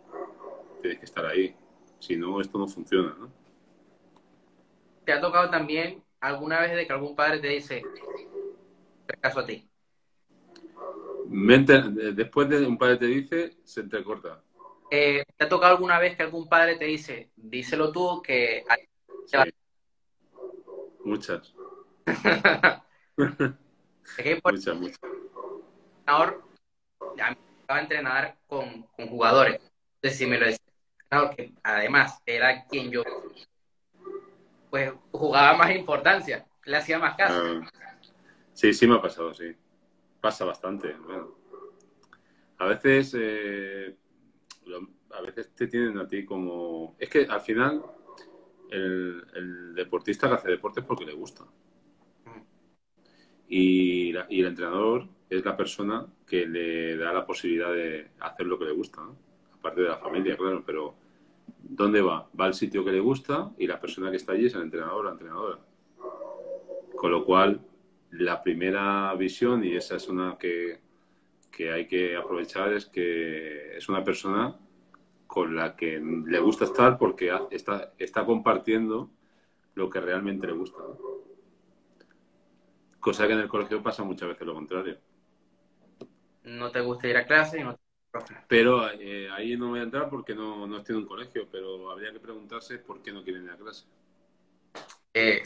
tenéis 0.83 0.99
que 0.99 1.05
estar 1.07 1.25
ahí. 1.25 1.55
Si 1.99 2.17
no, 2.17 2.41
esto 2.41 2.59
no 2.59 2.67
funciona, 2.67 3.15
¿no? 3.19 3.31
¿te 5.09 5.15
ha 5.15 5.23
tocado 5.23 5.49
también 5.49 6.05
alguna 6.21 6.61
vez 6.61 6.77
de 6.77 6.87
que 6.87 6.93
algún 6.93 7.17
padre 7.17 7.41
te 7.41 7.49
dice, 7.49 7.83
caso 9.23 9.41
a 9.41 9.47
ti? 9.47 9.67
Después 11.25 12.47
de 12.51 12.67
un 12.67 12.77
padre 12.77 12.99
te 12.99 13.07
dice, 13.07 13.57
se 13.65 13.81
entrecorta. 13.81 14.43
Eh, 14.91 15.25
¿Te 15.35 15.45
ha 15.47 15.49
tocado 15.49 15.73
alguna 15.73 15.99
vez 15.99 16.15
que 16.15 16.25
algún 16.25 16.47
padre 16.47 16.77
te 16.77 16.85
dice, 16.85 17.31
díselo 17.37 17.91
tú, 17.91 18.21
que 18.21 18.65
Sí. 19.25 19.39
Muchas, 21.05 21.55
que 24.17 24.37
por 24.37 24.53
muchas, 24.53 24.77
muchas. 24.77 24.99
entrenador, 26.01 26.43
a 27.21 27.31
mí 27.31 27.37
me 27.37 27.61
tocaba 27.61 27.81
entrenar 27.81 28.39
con, 28.47 28.83
con 28.97 29.09
jugadores. 29.09 29.61
Entonces, 29.97 30.19
si 30.19 30.27
me 30.27 30.39
lo 30.39 30.47
decía 30.47 30.65
el 30.67 31.03
entrenador, 31.03 31.37
que 31.37 31.53
además 31.63 32.23
era 32.27 32.65
quien 32.67 32.91
yo, 32.91 33.03
pues 34.71 34.93
jugaba 35.13 35.57
más 35.57 35.71
importancia, 35.75 36.47
le 36.65 36.77
hacía 36.77 36.99
más 36.99 37.17
caso. 37.17 37.41
Ah, 37.43 37.71
sí, 38.53 38.73
sí 38.75 38.87
me 38.87 38.97
ha 38.97 39.03
pasado, 39.03 39.35
sí. 39.35 39.55
Pasa 40.21 40.45
bastante. 40.45 40.93
bueno. 40.95 41.37
A 42.59 42.67
veces, 42.67 43.15
eh, 43.19 43.97
lo- 44.67 44.89
a 45.13 45.21
veces 45.23 45.55
te 45.55 45.69
tienen 45.69 45.97
a 45.99 46.07
ti 46.09 46.25
como... 46.25 46.97
Es 46.99 47.09
que 47.09 47.25
al 47.29 47.41
final 47.41 47.83
el, 48.71 49.25
el 49.35 49.75
deportista 49.75 50.29
que 50.29 50.35
hace 50.35 50.49
deporte 50.51 50.81
es 50.81 50.87
porque 50.87 51.05
le 51.07 51.13
gusta. 51.15 51.45
Y, 53.49 54.13
la- 54.13 54.27
y 54.29 54.41
el 54.41 54.47
entrenador 54.49 55.07
es 55.31 55.45
la 55.45 55.57
persona 55.57 56.07
que 56.27 56.47
le 56.47 56.97
da 56.97 57.13
la 57.13 57.27
posibilidad 57.27 57.73
de 57.73 58.09
hacer 58.21 58.47
lo 58.47 58.59
que 58.59 58.67
le 58.67 58.73
gusta. 58.73 59.03
Aparte 59.55 59.83
de 59.83 59.89
la 59.89 59.99
familia, 59.99 60.37
claro, 60.37 60.63
pero 60.65 60.95
¿dónde 61.63 62.01
va? 62.03 62.29
Va 62.39 62.47
al 62.47 62.55
sitio 62.55 62.85
que 62.85 62.93
le 62.93 63.01
gusta 63.01 63.53
y 63.59 63.67
la 63.67 63.81
persona 63.81 64.11
que 64.11 64.17
está 64.19 64.33
allí 64.33 64.47
es 64.47 64.55
el 64.55 64.63
entrenador 64.63 65.01
o 65.01 65.05
la 65.05 65.13
entrenadora. 65.13 65.59
Con 66.97 67.11
lo 67.13 67.25
cual, 67.25 67.61
la 68.13 68.43
primera 68.43 69.15
visión, 69.15 69.65
y 69.65 69.77
esa 69.77 69.97
es 69.97 70.09
una 70.09 70.37
que, 70.39 70.81
que 71.51 71.73
hay 71.73 71.87
que 71.87 72.17
aprovechar, 72.17 72.73
es 72.73 72.87
que 72.87 73.77
es 73.77 73.89
una 73.89 74.05
persona 74.05 74.57
con 75.27 75.57
la 75.57 75.77
que 75.77 76.01
le 76.01 76.41
gusta 76.41 76.65
estar 76.65 76.99
porque 76.99 77.33
está, 77.51 77.93
está 77.99 78.25
compartiendo 78.27 79.11
lo 79.75 79.91
que 79.91 80.01
realmente 80.01 80.47
le 80.47 80.55
gusta. 80.55 80.79
Cosa 83.09 83.27
que 83.27 83.33
en 83.33 83.39
el 83.39 83.49
colegio 83.49 83.83
pasa 83.83 84.05
muchas 84.05 84.29
veces 84.29 84.47
lo 84.47 84.53
contrario. 84.53 84.99
No 86.45 86.71
te 86.71 86.83
gusta 86.83 87.09
ir 87.09 87.17
a 87.17 87.27
clase 87.27 87.59
y 87.59 87.65
no 87.65 87.75
te. 87.75 88.35
Pero 88.47 88.87
eh, 88.91 89.31
ahí 89.31 89.57
no 89.57 89.71
voy 89.71 89.81
a 89.81 89.85
entrar 89.85 90.11
porque 90.11 90.35
no, 90.35 90.67
no 90.67 90.77
estoy 90.77 90.95
en 90.95 91.03
un 91.05 91.09
colegio, 91.09 91.49
pero 91.51 91.91
habría 91.91 92.13
que 92.13 92.21
preguntarse 92.21 92.77
por 92.77 93.01
qué 93.01 93.11
no 93.11 93.25
quieren 93.25 93.45
ir 93.45 93.51
a 93.53 93.57
clase. 93.57 93.87
Eh, 95.15 95.43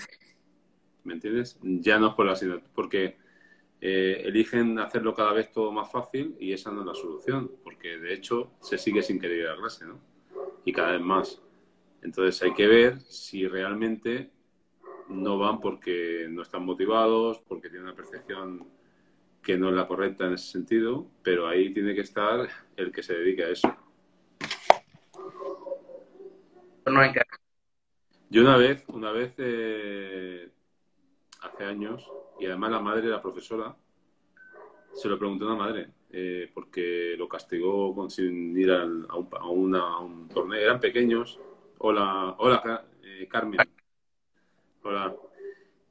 ¿Me 1.05 1.12
entiendes? 1.12 1.57
Ya 1.62 2.01
no 2.01 2.09
es 2.09 2.14
por 2.14 2.27
la 2.27 2.33
asignatura, 2.33 2.68
porque 2.75 3.16
eh, 3.81 4.22
eligen 4.25 4.81
hacerlo 4.81 5.14
cada 5.14 5.33
vez 5.33 5.53
todo 5.53 5.70
más 5.70 5.88
fácil 5.88 6.35
y 6.40 6.53
esa 6.53 6.72
no 6.72 6.81
es 6.81 6.87
la 6.88 6.94
solución, 6.96 7.48
porque 7.62 7.96
de 7.96 8.12
hecho 8.12 8.55
se 8.61 8.77
sigue 8.77 9.05
sin 9.05 9.20
querer 9.20 9.38
ir 9.38 9.46
a 9.46 9.57
clase, 9.57 9.87
¿no? 9.87 10.01
Y 10.64 10.72
cada 10.72 10.90
vez 10.90 11.01
más. 11.01 11.40
Entonces 12.03 12.42
hay 12.42 12.55
que 12.55 12.66
ver 12.66 13.01
si 13.03 13.46
realmente 13.46 14.33
no 15.09 15.38
van 15.38 15.61
porque 15.61 16.27
no 16.31 16.43
están 16.43 16.65
motivados, 16.65 17.41
porque 17.41 17.69
tienen 17.69 17.85
una 17.88 17.97
percepción 17.97 18.67
que 19.43 19.57
no 19.59 19.69
es 19.71 19.75
la 19.75 19.87
correcta 19.88 20.27
en 20.27 20.35
ese 20.35 20.51
sentido, 20.53 21.07
pero 21.23 21.49
ahí 21.49 21.73
tiene 21.73 21.95
que 21.95 22.03
estar 22.03 22.49
el 22.77 22.93
que 22.93 23.03
se 23.03 23.15
dedique 23.15 23.45
a 23.45 23.49
eso. 23.51 23.77
no 26.87 27.01
hay 27.01 27.12
que- 27.12 27.21
Yo 28.29 28.43
una 28.43 28.57
vez, 28.57 28.85
una 28.88 29.12
vez, 29.12 29.35
eh, 29.38 30.51
hace 31.43 31.65
años, 31.65 32.11
y 32.38 32.47
además 32.47 32.71
la 32.73 32.81
madre, 32.81 33.09
la 33.09 33.21
profesora, 33.23 33.75
se 34.93 35.09
lo 35.09 35.19
preguntó 35.19 35.45
a 35.49 35.55
una 35.55 35.65
madre, 35.65 35.88
eh, 36.11 36.51
porque 36.53 37.15
lo 37.17 37.29
castigó 37.29 37.95
con, 37.95 38.11
sin 38.11 38.57
ir 38.59 38.71
a, 38.73 38.85
un, 38.85 39.07
a 39.09 39.49
una- 39.49 39.95
a 39.95 39.99
un 40.01 40.29
torneo. 40.29 40.61
Eran 40.61 40.81
pequeños. 40.81 41.38
Hola, 41.79 42.35
hola, 42.38 42.85
eh, 43.03 43.27
Carmen. 43.29 43.61
Hola. 44.85 45.14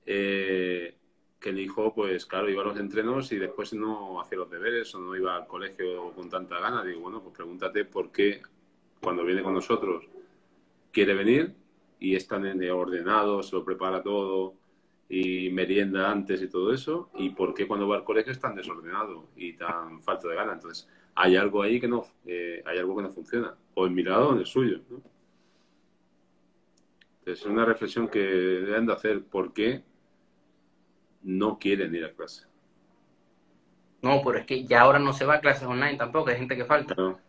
Eh, 0.06 0.96
que 1.40 1.50
el 1.50 1.60
hijo, 1.60 1.94
pues 1.94 2.26
claro, 2.26 2.50
iba 2.50 2.62
a 2.62 2.66
los 2.66 2.80
entrenos 2.80 3.32
y 3.32 3.38
después 3.38 3.74
no 3.74 4.20
hacía 4.22 4.38
los 4.38 4.52
deberes 4.52 4.94
o 4.94 5.00
no 5.00 5.16
iba 5.16 5.36
al 5.36 5.48
colegio 5.48 6.12
con 6.14 6.30
tanta 6.30 6.60
gana. 6.60 6.84
Digo, 6.84 7.02
bueno, 7.02 7.22
pues 7.22 7.36
pregúntate 7.36 7.86
por 7.86 8.12
qué 8.12 8.42
cuando 9.02 9.24
viene 9.24 9.42
con 9.42 9.54
nosotros 9.54 10.06
quiere 10.92 11.14
venir 11.14 11.56
y 12.00 12.16
es 12.16 12.28
tan 12.28 12.46
ordenado, 12.70 13.42
se 13.44 13.56
lo 13.56 13.64
prepara 13.64 14.04
todo 14.04 14.56
y 15.08 15.50
merienda 15.50 16.12
antes 16.12 16.42
y 16.42 16.48
todo 16.48 16.74
eso, 16.74 17.10
y 17.16 17.32
por 17.32 17.54
qué 17.54 17.68
cuando 17.68 17.88
va 17.88 17.98
al 17.98 18.04
colegio 18.04 18.32
es 18.32 18.40
tan 18.40 18.56
desordenado 18.56 19.28
y 19.36 19.54
tan 19.54 20.02
falto 20.04 20.28
de 20.28 20.36
gana. 20.36 20.54
Entonces, 20.54 20.88
hay 21.16 21.36
algo 21.36 21.64
ahí 21.64 21.80
que 21.80 21.88
no, 21.88 22.06
eh, 22.26 22.62
hay 22.66 22.78
algo 22.78 22.96
que 22.96 23.04
no 23.04 23.10
funciona, 23.10 23.56
o 23.74 23.88
en 23.88 23.94
mi 23.94 24.04
lado 24.04 24.30
o 24.30 24.34
en 24.34 24.40
el 24.40 24.46
suyo. 24.46 24.80
¿no? 24.90 25.11
Es 27.32 27.46
una 27.46 27.64
reflexión 27.64 28.10
que 28.10 28.20
deben 28.20 28.86
de 28.86 28.94
hacer, 28.94 29.24
¿por 29.24 29.54
qué 29.54 29.84
no 31.24 31.58
quieren 31.58 31.96
ir 31.96 32.06
a 32.06 32.14
clase? 32.14 32.46
No, 34.02 34.22
pero 34.26 34.40
es 34.40 34.46
que 34.46 34.66
ya 34.66 34.82
ahora 34.82 35.00
no 35.00 35.14
se 35.14 35.26
va 35.26 35.36
a 35.36 35.40
clases 35.40 35.68
online 35.68 35.98
tampoco, 35.98 36.30
hay 36.30 36.38
gente 36.38 36.58
que 36.58 36.66
falta. 36.66 36.94
Claro, 36.94 37.20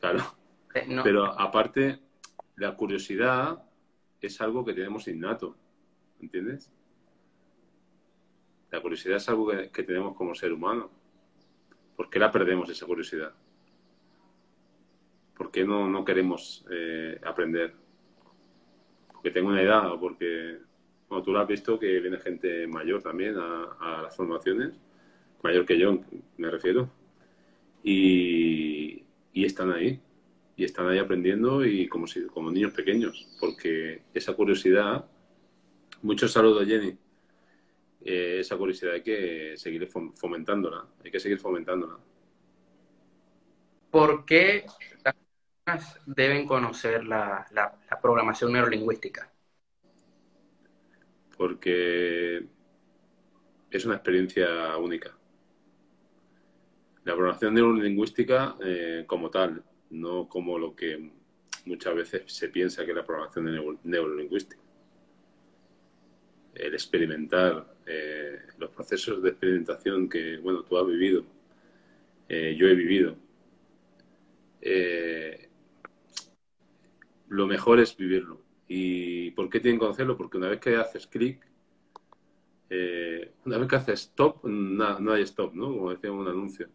claro. 0.00 0.20
Eh, 0.74 0.86
no. 0.88 1.02
Pero 1.02 1.26
aparte, 1.38 2.00
la 2.56 2.74
curiosidad 2.74 3.62
es 4.20 4.40
algo 4.40 4.64
que 4.64 4.72
tenemos 4.72 5.06
innato, 5.06 5.56
¿entiendes? 6.20 6.72
La 8.70 8.80
curiosidad 8.80 9.18
es 9.18 9.28
algo 9.28 9.50
que, 9.50 9.70
que 9.70 9.82
tenemos 9.82 10.16
como 10.16 10.34
ser 10.34 10.52
humano. 10.52 10.90
¿Por 11.94 12.08
qué 12.10 12.18
la 12.18 12.32
perdemos 12.32 12.68
esa 12.70 12.86
curiosidad? 12.86 13.32
¿Por 15.36 15.50
qué 15.50 15.64
no, 15.64 15.88
no 15.88 16.04
queremos 16.04 16.64
eh, 16.70 17.20
aprender? 17.24 17.81
¿Porque 19.22 19.38
tengo 19.38 19.50
una 19.50 19.62
edad 19.62 19.88
porque... 20.00 20.58
Bueno, 21.08 21.22
tú 21.22 21.32
lo 21.32 21.38
has 21.38 21.46
visto 21.46 21.78
que 21.78 22.00
viene 22.00 22.18
gente 22.18 22.66
mayor 22.66 23.02
también 23.02 23.36
a, 23.36 24.00
las 24.02 24.16
formaciones, 24.16 24.72
mayor 25.42 25.64
que 25.64 25.78
yo, 25.78 26.00
me 26.38 26.50
refiero, 26.50 26.90
y, 27.84 29.04
y 29.32 29.44
están 29.44 29.70
ahí 29.72 30.00
y 30.56 30.64
están 30.64 30.88
ahí 30.88 30.98
aprendiendo 30.98 31.64
y 31.64 31.86
como, 31.86 32.06
si, 32.06 32.26
como 32.26 32.50
niños 32.50 32.72
pequeños, 32.72 33.28
porque 33.38 34.02
esa 34.14 34.32
curiosidad, 34.32 35.04
muchos 36.00 36.32
saludos 36.32 36.66
Jenny, 36.66 36.96
eh, 38.04 38.38
esa 38.40 38.56
curiosidad 38.56 38.94
hay 38.94 39.02
que 39.02 39.54
seguir 39.56 39.86
fomentándola, 40.14 40.86
hay 41.04 41.10
que 41.10 41.20
seguir 41.20 41.38
fomentándola. 41.38 41.98
¿Por 43.90 44.24
qué 44.24 44.64
deben 46.06 46.46
conocer 46.46 47.04
la, 47.04 47.46
la, 47.52 48.00
programación 48.00 48.52
neurolingüística? 48.52 49.30
Porque 51.36 52.46
es 53.70 53.84
una 53.84 53.94
experiencia 53.94 54.76
única. 54.76 55.16
La 57.04 57.14
programación 57.14 57.54
neurolingüística 57.54 58.56
eh, 58.64 59.04
como 59.06 59.30
tal, 59.30 59.62
no 59.90 60.28
como 60.28 60.58
lo 60.58 60.74
que 60.74 61.10
muchas 61.64 61.94
veces 61.94 62.22
se 62.26 62.48
piensa 62.48 62.84
que 62.84 62.90
es 62.90 62.96
la 62.96 63.06
programación 63.06 63.78
neurolingüística. 63.84 64.60
El 66.54 66.74
experimentar, 66.74 67.74
eh, 67.86 68.40
los 68.58 68.70
procesos 68.70 69.22
de 69.22 69.30
experimentación 69.30 70.08
que, 70.08 70.38
bueno, 70.38 70.62
tú 70.62 70.76
has 70.78 70.86
vivido, 70.86 71.24
eh, 72.28 72.54
yo 72.58 72.68
he 72.68 72.74
vivido. 72.74 73.16
Eh, 74.60 75.48
lo 77.32 77.46
mejor 77.46 77.80
es 77.80 77.96
vivirlo. 77.96 78.42
¿Y 78.68 79.30
por 79.32 79.48
qué 79.48 79.58
tienen 79.58 79.78
que 79.78 79.86
conocerlo? 79.86 80.16
Porque 80.16 80.36
una 80.36 80.48
vez 80.48 80.60
que 80.60 80.76
haces 80.76 81.06
clic, 81.06 81.40
una 83.44 83.58
vez 83.58 83.68
que 83.68 83.76
haces 83.76 84.00
stop, 84.00 84.44
no, 84.44 84.98
no 85.00 85.12
hay 85.12 85.22
stop, 85.22 85.54
¿no? 85.54 85.66
Como 85.66 85.90
decía 85.90 86.12
un 86.12 86.28
anuncio. 86.28 86.66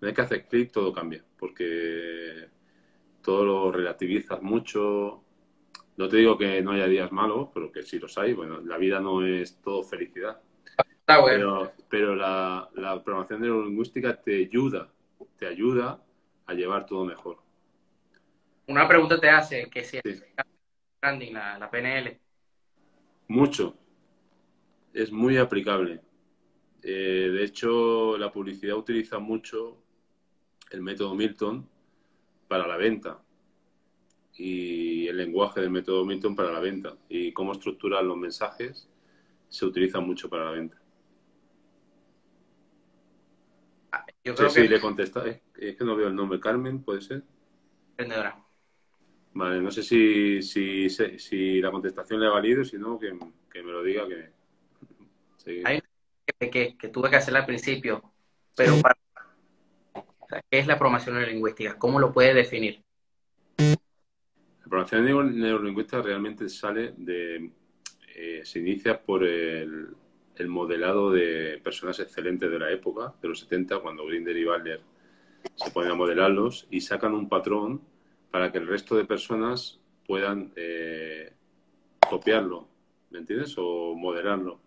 Una 0.00 0.08
vez 0.08 0.14
que 0.14 0.22
haces 0.22 0.46
clic, 0.46 0.72
todo 0.72 0.92
cambia. 0.92 1.24
Porque 1.38 2.48
todo 3.22 3.44
lo 3.44 3.72
relativizas 3.72 4.42
mucho. 4.42 5.22
No 5.96 6.08
te 6.08 6.16
digo 6.16 6.36
que 6.36 6.60
no 6.60 6.72
haya 6.72 6.86
días 6.86 7.12
malos, 7.12 7.48
pero 7.54 7.70
que 7.70 7.84
sí 7.84 7.98
los 8.00 8.18
hay. 8.18 8.32
Bueno, 8.32 8.60
la 8.60 8.78
vida 8.78 9.00
no 9.00 9.24
es 9.24 9.60
todo 9.60 9.82
felicidad. 9.84 10.40
Bueno. 11.06 11.24
Pero, 11.24 11.72
pero 11.88 12.16
la, 12.16 12.68
la, 12.74 13.02
programación 13.02 13.42
neurolingüística 13.42 14.20
te 14.20 14.36
ayuda, 14.36 14.88
te 15.36 15.46
ayuda 15.46 16.00
a 16.46 16.54
llevar 16.54 16.86
todo 16.86 17.04
mejor. 17.04 17.38
Una 18.70 18.86
pregunta 18.86 19.18
te 19.18 19.28
hace, 19.28 19.68
que 19.68 19.82
si 19.82 19.98
sí. 19.98 20.22
branding, 21.02 21.32
la, 21.32 21.58
la 21.58 21.68
PNL. 21.68 22.16
Mucho. 23.26 23.76
Es 24.94 25.10
muy 25.10 25.38
aplicable. 25.38 26.00
Eh, 26.80 27.30
de 27.32 27.44
hecho, 27.44 28.16
la 28.16 28.30
publicidad 28.30 28.76
utiliza 28.76 29.18
mucho 29.18 29.82
el 30.70 30.82
método 30.82 31.16
Milton 31.16 31.68
para 32.46 32.68
la 32.68 32.76
venta 32.76 33.20
y 34.34 35.08
el 35.08 35.16
lenguaje 35.16 35.60
del 35.60 35.70
método 35.70 36.04
Milton 36.04 36.36
para 36.36 36.52
la 36.52 36.60
venta 36.60 36.96
y 37.08 37.32
cómo 37.32 37.52
estructurar 37.52 38.04
los 38.04 38.16
mensajes 38.16 38.88
se 39.48 39.66
utiliza 39.66 39.98
mucho 39.98 40.30
para 40.30 40.44
la 40.44 40.50
venta. 40.52 40.80
Yo 44.22 44.36
creo 44.36 44.48
sí, 44.48 44.60
que... 44.60 44.68
sí, 44.68 44.68
le 44.68 44.80
contesta. 44.80 45.26
Es, 45.26 45.40
es, 45.56 45.76
que 45.76 45.84
no 45.84 45.96
veo 45.96 46.06
el 46.06 46.14
nombre. 46.14 46.38
Carmen, 46.38 46.84
¿puede 46.84 47.00
ser? 47.00 47.24
Vendedora. 47.98 48.46
Vale, 49.32 49.60
no 49.60 49.70
sé 49.70 49.82
si, 49.82 50.42
si, 50.42 50.90
si 50.90 51.60
la 51.60 51.70
contestación 51.70 52.20
le 52.20 52.26
ha 52.26 52.30
valido, 52.30 52.64
si 52.64 52.78
no, 52.78 52.98
que, 52.98 53.16
que 53.52 53.62
me 53.62 53.70
lo 53.70 53.82
diga. 53.82 54.06
que 54.08 54.30
sí. 55.36 55.62
Hay 55.64 55.80
que, 56.38 56.50
que, 56.50 56.76
que, 56.76 56.88
tuve 56.88 57.10
que 57.10 57.16
hacer 57.16 57.36
al 57.36 57.46
principio, 57.46 58.02
pero 58.56 58.80
para 58.80 58.96
¿Qué 60.48 60.58
es 60.58 60.66
la 60.66 60.78
programación 60.78 61.16
neurolingüística? 61.16 61.76
¿Cómo 61.76 61.98
lo 61.98 62.12
puede 62.12 62.34
definir? 62.34 62.82
La 63.58 64.68
programación 64.68 65.38
neurolingüística 65.38 66.02
realmente 66.02 66.48
sale 66.48 66.94
de... 66.96 67.50
Eh, 68.14 68.42
se 68.44 68.58
inicia 68.58 69.00
por 69.00 69.24
el, 69.24 69.88
el, 70.36 70.48
modelado 70.48 71.10
de 71.10 71.60
personas 71.64 71.98
excelentes 72.00 72.50
de 72.50 72.58
la 72.58 72.70
época, 72.70 73.14
de 73.20 73.28
los 73.28 73.40
70, 73.40 73.78
cuando 73.80 74.04
Grinder 74.04 74.36
y 74.36 74.44
Butler 74.44 74.80
se 75.54 75.70
ponen 75.70 75.92
a 75.92 75.94
modelarlos 75.94 76.66
y 76.70 76.80
sacan 76.82 77.14
un 77.14 77.28
patrón 77.28 77.80
para 78.30 78.52
que 78.52 78.58
el 78.58 78.66
resto 78.66 78.96
de 78.96 79.04
personas 79.04 79.80
puedan 80.06 80.52
eh, 80.56 81.32
copiarlo, 82.08 82.68
¿me 83.10 83.18
entiendes? 83.18 83.54
O 83.58 83.94
modelarlo. 83.94 84.60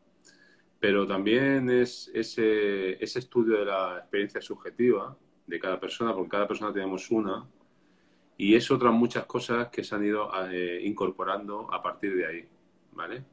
Pero 0.79 1.07
también 1.07 1.69
es 1.69 2.11
ese, 2.13 3.01
ese 3.03 3.19
estudio 3.19 3.59
de 3.59 3.65
la 3.65 3.97
experiencia 3.99 4.41
subjetiva 4.41 5.17
de 5.47 5.59
cada 5.59 5.79
persona, 5.79 6.13
porque 6.13 6.29
cada 6.29 6.47
persona 6.47 6.73
tenemos 6.73 7.09
una, 7.11 7.47
y 8.37 8.55
es 8.55 8.69
otras 8.71 8.93
muchas 8.93 9.25
cosas 9.25 9.69
que 9.69 9.83
se 9.83 9.95
han 9.95 10.05
ido 10.05 10.29
eh, 10.51 10.81
incorporando 10.83 11.73
a 11.73 11.81
partir 11.81 12.15
de 12.15 12.25
ahí, 12.25 12.47
¿vale? 12.91 13.23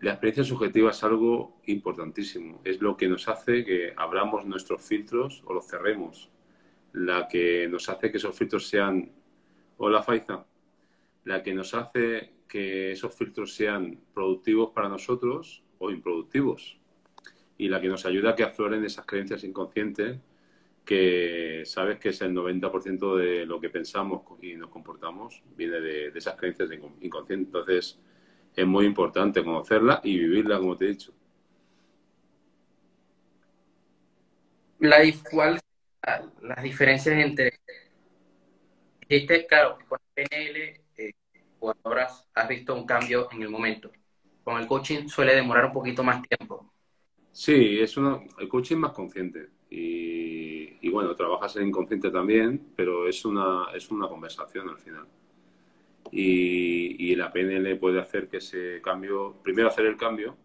La 0.00 0.12
experiencia 0.12 0.44
subjetiva 0.44 0.90
es 0.90 1.02
algo 1.02 1.60
importantísimo, 1.66 2.60
es 2.64 2.80
lo 2.80 2.96
que 2.96 3.08
nos 3.08 3.28
hace 3.28 3.64
que 3.64 3.92
abramos 3.96 4.46
nuestros 4.46 4.80
filtros 4.82 5.42
o 5.44 5.52
los 5.52 5.66
cerremos, 5.66 6.30
la 6.92 7.28
que 7.28 7.68
nos 7.68 7.88
hace 7.88 8.10
que 8.10 8.16
esos 8.16 8.36
filtros 8.36 8.66
sean, 8.66 9.10
hola 9.76 10.02
Faiza, 10.02 10.44
la 11.24 11.42
que 11.42 11.54
nos 11.54 11.74
hace 11.74 12.32
que 12.48 12.92
esos 12.92 13.14
filtros 13.14 13.54
sean 13.54 14.00
productivos 14.14 14.70
para 14.70 14.88
nosotros 14.88 15.62
o 15.78 15.90
improductivos 15.90 16.78
y 17.58 17.68
la 17.68 17.80
que 17.80 17.88
nos 17.88 18.06
ayuda 18.06 18.30
a 18.30 18.34
que 18.34 18.44
afloren 18.44 18.84
esas 18.84 19.04
creencias 19.04 19.44
inconscientes 19.44 20.18
que 20.84 21.64
sabes 21.66 21.98
que 21.98 22.08
es 22.08 22.20
el 22.22 22.32
90% 22.34 23.16
de 23.16 23.44
lo 23.44 23.60
que 23.60 23.68
pensamos 23.68 24.22
y 24.40 24.54
nos 24.54 24.70
comportamos 24.70 25.42
viene 25.54 25.80
de, 25.80 26.10
de 26.10 26.18
esas 26.18 26.34
creencias 26.34 26.70
inconscientes. 27.02 27.48
Entonces, 27.48 27.98
es 28.56 28.66
muy 28.66 28.86
importante 28.86 29.44
conocerla 29.44 30.00
y 30.02 30.18
vivirla, 30.18 30.58
como 30.58 30.76
te 30.76 30.86
he 30.86 30.88
dicho. 30.88 31.12
La, 34.78 34.96
¿Cuáles 35.30 35.60
las 36.42 36.62
diferencias 36.62 37.16
entre... 37.16 37.60
Dijiste, 39.08 39.46
claro, 39.46 39.78
con 39.88 39.98
PNL, 40.14 40.82
eh, 40.96 41.12
ahora 41.82 42.08
has 42.34 42.48
visto 42.48 42.74
un 42.74 42.86
cambio 42.86 43.28
en 43.32 43.42
el 43.42 43.48
momento. 43.48 43.90
Con 44.44 44.60
el 44.60 44.66
coaching 44.66 45.08
suele 45.08 45.34
demorar 45.34 45.66
un 45.66 45.72
poquito 45.72 46.04
más 46.04 46.22
tiempo. 46.22 46.72
Sí, 47.32 47.78
es 47.80 47.96
uno, 47.96 48.24
el 48.38 48.48
coaching 48.48 48.76
más 48.76 48.92
consciente 48.92 49.48
y, 49.70 50.78
y, 50.80 50.90
bueno, 50.90 51.14
trabajas 51.14 51.56
en 51.56 51.68
inconsciente 51.68 52.10
también, 52.10 52.72
pero 52.74 53.08
es 53.08 53.24
una, 53.24 53.66
es 53.74 53.90
una 53.90 54.08
conversación 54.08 54.68
al 54.68 54.78
final. 54.78 55.06
Y, 56.10 57.10
y, 57.10 57.14
la 57.14 57.30
PNL 57.30 57.76
puede 57.78 58.00
hacer 58.00 58.28
que 58.28 58.38
ese 58.38 58.80
cambio, 58.82 59.36
primero 59.42 59.68
hacer 59.68 59.86
el 59.86 59.96
cambio 59.96 60.36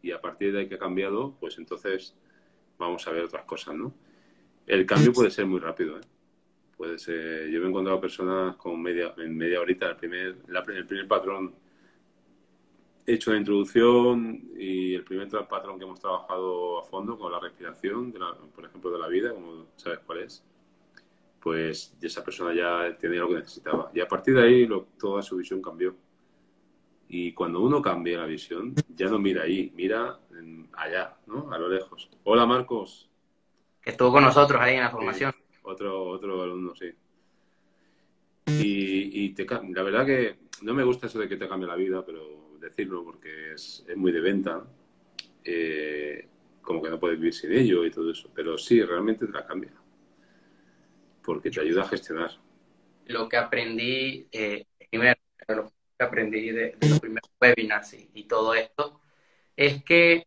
y 0.00 0.12
a 0.12 0.20
partir 0.20 0.52
de 0.52 0.60
ahí 0.60 0.68
que 0.68 0.76
ha 0.76 0.78
cambiado, 0.78 1.36
pues 1.40 1.58
entonces 1.58 2.14
vamos 2.78 3.06
a 3.06 3.10
ver 3.10 3.24
otras 3.24 3.44
cosas, 3.44 3.74
¿no? 3.74 3.92
El 4.68 4.86
cambio 4.86 5.12
puede 5.12 5.30
ser 5.32 5.46
muy 5.46 5.58
rápido, 5.58 5.98
¿eh? 5.98 6.02
Puede 6.76 6.96
ser, 7.00 7.48
yo 7.48 7.58
me 7.58 7.66
he 7.66 7.68
encontrado 7.70 8.00
personas 8.00 8.54
con 8.54 8.80
media, 8.80 9.12
en 9.16 9.36
media 9.36 9.60
horita, 9.60 9.88
el 9.88 9.96
primer, 9.96 10.36
la, 10.46 10.60
el 10.60 10.86
primer 10.86 11.08
patrón 11.08 11.52
He 13.08 13.14
hecho 13.14 13.32
la 13.32 13.38
introducción 13.38 14.50
y 14.54 14.94
el 14.94 15.02
primer 15.02 15.30
patrón 15.48 15.78
que 15.78 15.84
hemos 15.86 15.98
trabajado 15.98 16.78
a 16.78 16.84
fondo 16.84 17.18
con 17.18 17.32
la 17.32 17.40
respiración, 17.40 18.12
de 18.12 18.18
la, 18.18 18.34
por 18.34 18.66
ejemplo, 18.66 18.90
de 18.90 18.98
la 18.98 19.08
vida, 19.08 19.32
como 19.32 19.64
sabes 19.76 20.00
cuál 20.00 20.18
es, 20.18 20.44
pues 21.40 21.96
esa 22.02 22.22
persona 22.22 22.52
ya 22.52 22.94
tenía 22.98 23.20
lo 23.20 23.30
que 23.30 23.36
necesitaba. 23.36 23.90
Y 23.94 24.00
a 24.00 24.06
partir 24.06 24.34
de 24.34 24.42
ahí 24.42 24.66
lo, 24.66 24.88
toda 25.00 25.22
su 25.22 25.36
visión 25.36 25.62
cambió. 25.62 25.96
Y 27.08 27.32
cuando 27.32 27.62
uno 27.62 27.80
cambia 27.80 28.18
la 28.18 28.26
visión, 28.26 28.74
ya 28.94 29.06
no 29.06 29.18
mira 29.18 29.44
ahí, 29.44 29.72
mira 29.74 30.20
allá, 30.74 31.16
¿no? 31.28 31.50
A 31.50 31.56
lo 31.56 31.70
lejos. 31.70 32.10
Hola, 32.24 32.44
Marcos. 32.44 33.07
Estuvo 33.88 34.12
con 34.12 34.22
nosotros 34.22 34.60
ahí 34.60 34.74
en 34.74 34.82
la 34.82 34.90
formación. 34.90 35.32
Sí, 35.32 35.58
otro, 35.62 36.10
otro 36.10 36.42
alumno, 36.42 36.74
sí. 36.74 36.92
Y, 38.46 39.24
y 39.24 39.30
te, 39.30 39.46
la 39.46 39.82
verdad 39.82 40.04
que 40.04 40.36
no 40.60 40.74
me 40.74 40.84
gusta 40.84 41.06
eso 41.06 41.18
de 41.18 41.26
que 41.26 41.38
te 41.38 41.48
cambie 41.48 41.66
la 41.66 41.74
vida, 41.74 42.04
pero 42.04 42.50
decirlo 42.60 43.02
porque 43.02 43.54
es, 43.54 43.86
es 43.88 43.96
muy 43.96 44.12
de 44.12 44.20
venta, 44.20 44.62
eh, 45.42 46.28
como 46.60 46.82
que 46.82 46.90
no 46.90 47.00
puedes 47.00 47.18
vivir 47.18 47.32
sin 47.32 47.50
ello 47.52 47.82
y 47.86 47.90
todo 47.90 48.10
eso, 48.10 48.30
pero 48.34 48.58
sí, 48.58 48.82
realmente 48.82 49.26
te 49.26 49.32
la 49.32 49.46
cambia, 49.46 49.72
porque 51.22 51.50
te 51.50 51.62
ayuda 51.62 51.82
a 51.84 51.88
gestionar. 51.88 52.32
Lo 53.06 53.26
que 53.26 53.38
aprendí, 53.38 54.28
eh, 54.30 54.66
primero, 54.90 55.18
lo 55.48 55.72
que 55.98 56.04
aprendí 56.04 56.50
de, 56.50 56.76
de 56.78 56.88
los 56.90 57.00
primeros 57.00 57.30
webinars 57.40 57.94
y, 57.94 58.10
y, 58.12 58.24
todo 58.24 58.54
esto, 58.54 59.00
es 59.56 59.82
que 59.82 60.26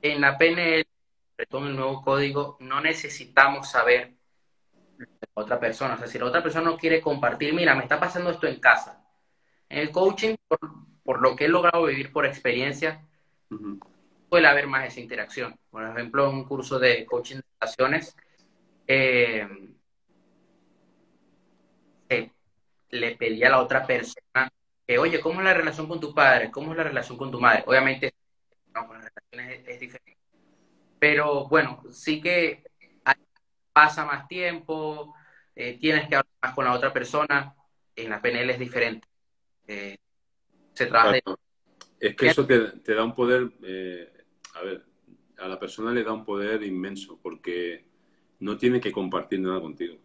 en 0.00 0.20
la 0.22 0.38
PNL, 0.38 0.87
en 1.38 1.66
el 1.66 1.76
nuevo 1.76 2.02
código, 2.02 2.56
no 2.60 2.80
necesitamos 2.80 3.70
saber 3.70 4.14
otra 5.34 5.60
persona. 5.60 5.94
O 5.94 5.98
sea, 5.98 6.06
si 6.06 6.18
la 6.18 6.26
otra 6.26 6.42
persona 6.42 6.70
no 6.70 6.76
quiere 6.76 7.00
compartir, 7.00 7.54
mira, 7.54 7.74
me 7.74 7.82
está 7.82 8.00
pasando 8.00 8.30
esto 8.30 8.46
en 8.46 8.60
casa. 8.60 9.04
En 9.68 9.78
el 9.78 9.90
coaching, 9.90 10.36
por, 11.04 11.20
lo 11.20 11.36
que 11.36 11.46
he 11.46 11.48
logrado 11.48 11.84
vivir 11.84 12.12
por 12.12 12.26
experiencia, 12.26 13.06
puede 14.28 14.46
haber 14.46 14.66
más 14.66 14.86
esa 14.86 15.00
interacción. 15.00 15.58
Por 15.70 15.84
ejemplo, 15.84 16.28
en 16.28 16.36
un 16.36 16.44
curso 16.44 16.78
de 16.78 17.06
coaching 17.06 17.36
de 17.36 17.42
relaciones, 17.60 18.16
eh, 18.86 19.46
le 22.90 23.16
pedí 23.16 23.44
a 23.44 23.50
la 23.50 23.60
otra 23.60 23.86
persona 23.86 24.50
que, 24.86 24.98
oye, 24.98 25.20
¿cómo 25.20 25.40
es 25.40 25.44
la 25.44 25.54
relación 25.54 25.86
con 25.86 26.00
tu 26.00 26.14
padre? 26.14 26.50
¿Cómo 26.50 26.72
es 26.72 26.78
la 26.78 26.84
relación 26.84 27.18
con 27.18 27.30
tu 27.30 27.40
madre? 27.40 27.64
Obviamente, 27.66 28.14
no, 28.74 28.86
con 28.86 28.98
las 28.98 29.10
relaciones 29.14 29.68
es, 29.68 29.80
diferente. 29.80 30.17
Pero 30.98 31.48
bueno, 31.48 31.82
sí 31.90 32.20
que 32.20 32.64
pasa 33.72 34.04
más 34.04 34.26
tiempo, 34.26 35.14
eh, 35.54 35.78
tienes 35.78 36.08
que 36.08 36.16
hablar 36.16 36.32
más 36.42 36.54
con 36.54 36.64
la 36.64 36.72
otra 36.72 36.92
persona, 36.92 37.54
en 37.94 38.10
la 38.10 38.20
PNL 38.20 38.50
es 38.50 38.58
diferente. 38.58 39.06
Eh, 39.68 39.96
se 40.72 40.86
trabaja 40.86 41.18
Es 42.00 42.16
que 42.16 42.26
eso 42.26 42.44
te, 42.44 42.94
da 42.94 43.04
un 43.04 43.14
poder, 43.14 43.52
eh, 43.62 44.12
a 44.54 44.62
ver, 44.62 44.84
a 45.38 45.46
la 45.46 45.60
persona 45.60 45.92
le 45.92 46.02
da 46.02 46.12
un 46.12 46.24
poder 46.24 46.64
inmenso 46.64 47.20
porque 47.22 47.84
no 48.40 48.56
tiene 48.56 48.80
que 48.80 48.90
compartir 48.90 49.38
nada 49.38 49.60
contigo. 49.60 49.96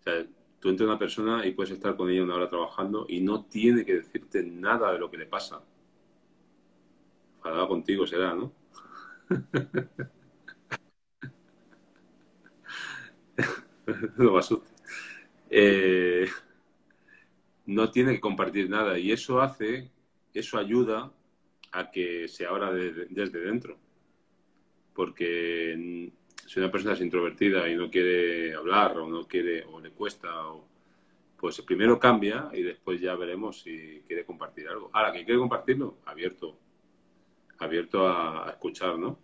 O 0.00 0.02
sea, 0.02 0.26
tú 0.60 0.68
entras 0.68 0.88
una 0.88 0.98
persona 0.98 1.46
y 1.46 1.52
puedes 1.52 1.72
estar 1.72 1.96
con 1.96 2.10
ella 2.10 2.22
una 2.22 2.34
hora 2.34 2.50
trabajando 2.50 3.06
y 3.08 3.20
no 3.20 3.46
tiene 3.46 3.84
que 3.84 3.94
decirte 3.94 4.42
nada 4.42 4.92
de 4.92 4.98
lo 4.98 5.10
que 5.10 5.16
le 5.16 5.26
pasa. 5.26 5.62
Enfadada 7.36 7.66
contigo 7.66 8.06
será, 8.06 8.34
¿no? 8.34 8.52
no 14.16 14.32
me 14.32 14.40
eh, 15.50 16.26
no 17.66 17.90
tiene 17.90 18.14
que 18.14 18.20
compartir 18.20 18.68
nada 18.70 18.98
y 18.98 19.12
eso 19.12 19.40
hace, 19.40 19.90
eso 20.34 20.58
ayuda 20.58 21.12
a 21.72 21.90
que 21.90 22.28
se 22.28 22.46
abra 22.46 22.72
desde 22.72 23.40
dentro. 23.40 23.78
Porque 24.94 26.10
si 26.46 26.58
una 26.58 26.70
persona 26.70 26.94
es 26.94 27.00
introvertida 27.00 27.68
y 27.68 27.76
no 27.76 27.90
quiere 27.90 28.54
hablar 28.54 28.96
o 28.98 29.08
no 29.08 29.26
quiere 29.26 29.64
o 29.64 29.80
le 29.80 29.90
cuesta, 29.90 30.28
pues 31.36 31.60
primero 31.62 31.98
cambia 31.98 32.48
y 32.52 32.62
después 32.62 33.00
ya 33.00 33.14
veremos 33.14 33.60
si 33.60 34.02
quiere 34.06 34.24
compartir 34.24 34.68
algo. 34.68 34.90
Ahora, 34.92 35.12
que 35.12 35.24
quiere 35.24 35.38
compartirlo, 35.38 35.98
abierto, 36.06 36.58
abierto 37.58 38.08
a, 38.08 38.50
escuchar, 38.50 38.98
¿no? 38.98 39.18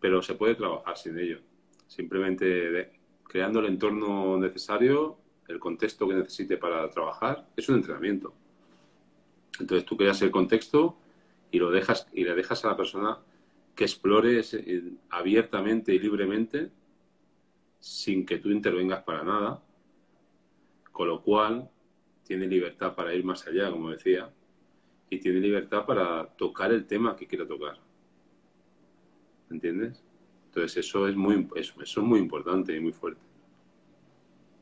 Pero 0.00 0.22
se 0.22 0.34
puede 0.34 0.54
trabajar 0.54 0.96
sin 0.96 1.18
ello. 1.18 1.40
Simplemente 1.86 2.92
creando 3.24 3.60
el 3.60 3.66
entorno 3.66 4.38
necesario, 4.38 5.18
el 5.48 5.58
contexto 5.58 6.08
que 6.08 6.14
necesite 6.14 6.56
para 6.56 6.88
trabajar, 6.90 7.46
es 7.56 7.68
un 7.68 7.76
entrenamiento. 7.76 8.34
Entonces 9.60 9.84
tú 9.84 9.96
creas 9.96 10.20
el 10.22 10.30
contexto 10.30 10.96
y 11.50 11.58
lo 11.58 11.70
dejas 11.70 12.08
y 12.12 12.24
le 12.24 12.34
dejas 12.34 12.64
a 12.64 12.68
la 12.68 12.76
persona 12.76 13.18
que 13.74 13.84
explore 13.84 14.40
eh, 14.40 14.82
abiertamente 15.10 15.94
y 15.94 15.98
libremente 15.98 16.70
sin 17.80 18.24
que 18.24 18.38
tú 18.38 18.50
intervengas 18.50 19.02
para 19.02 19.24
nada, 19.24 19.62
con 20.92 21.08
lo 21.08 21.22
cual 21.22 21.68
tiene 22.22 22.46
libertad 22.46 22.94
para 22.94 23.14
ir 23.14 23.24
más 23.24 23.46
allá, 23.46 23.70
como 23.70 23.90
decía, 23.90 24.30
y 25.12 25.18
tiene 25.18 25.40
libertad 25.40 25.84
para 25.84 26.26
tocar 26.26 26.72
el 26.72 26.86
tema 26.86 27.14
que 27.14 27.26
quiera 27.26 27.46
tocar. 27.46 27.78
¿Entiendes? 29.50 30.02
Entonces 30.46 30.78
eso 30.78 31.06
es 31.06 31.14
muy, 31.14 31.48
eso, 31.54 31.82
es 31.82 31.96
muy 31.98 32.18
importante 32.18 32.74
y 32.74 32.80
muy 32.80 32.92
fuerte. 32.92 33.20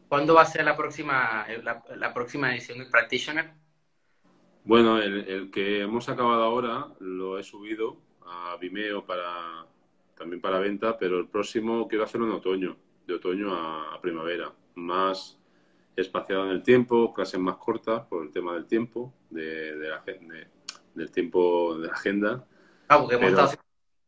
¿Cuándo 0.09 0.35
va 0.35 0.43
a 0.43 0.47
ser 0.47 0.65
la 0.65 0.77
próxima, 0.77 1.47
la, 1.63 2.13
próxima 2.13 2.53
edición 2.53 2.79
de 2.81 2.87
Practitioner? 2.87 3.53
Bueno, 4.65 4.99
el, 5.01 5.29
el, 5.29 5.51
que 5.53 5.83
hemos 5.83 6.09
acabado 6.09 6.43
ahora 6.43 6.89
lo 6.99 7.39
he 7.39 7.45
subido 7.45 7.99
a 8.27 8.57
Vimeo 8.61 9.07
para 9.07 9.67
también 10.17 10.41
para 10.41 10.59
venta, 10.59 10.99
pero 10.99 11.19
el 11.19 11.29
próximo 11.29 11.89
quiero 11.89 12.05
hacerlo 12.05 12.27
en 12.27 12.33
otoño, 12.33 12.77
de 13.07 13.15
otoño 13.15 13.55
a, 13.55 13.99
primavera, 14.03 14.53
más 14.75 15.40
espaciado 15.97 16.45
en 16.45 16.51
el 16.51 16.63
tiempo, 16.63 17.13
clases 17.13 17.41
más 17.41 17.57
cortas 17.57 18.07
por 18.07 18.25
el 18.25 18.31
tema 18.31 18.55
del 18.55 18.67
tiempo, 18.67 19.13
de, 19.31 19.75
la, 19.77 20.03
del 20.95 21.11
tiempo 21.11 21.77
de 21.79 21.87
la 21.89 21.93
agenda. 21.93 22.45
Ah, 22.89 22.99
porque 22.99 23.17
hemos 23.17 23.31
estado 23.31 23.53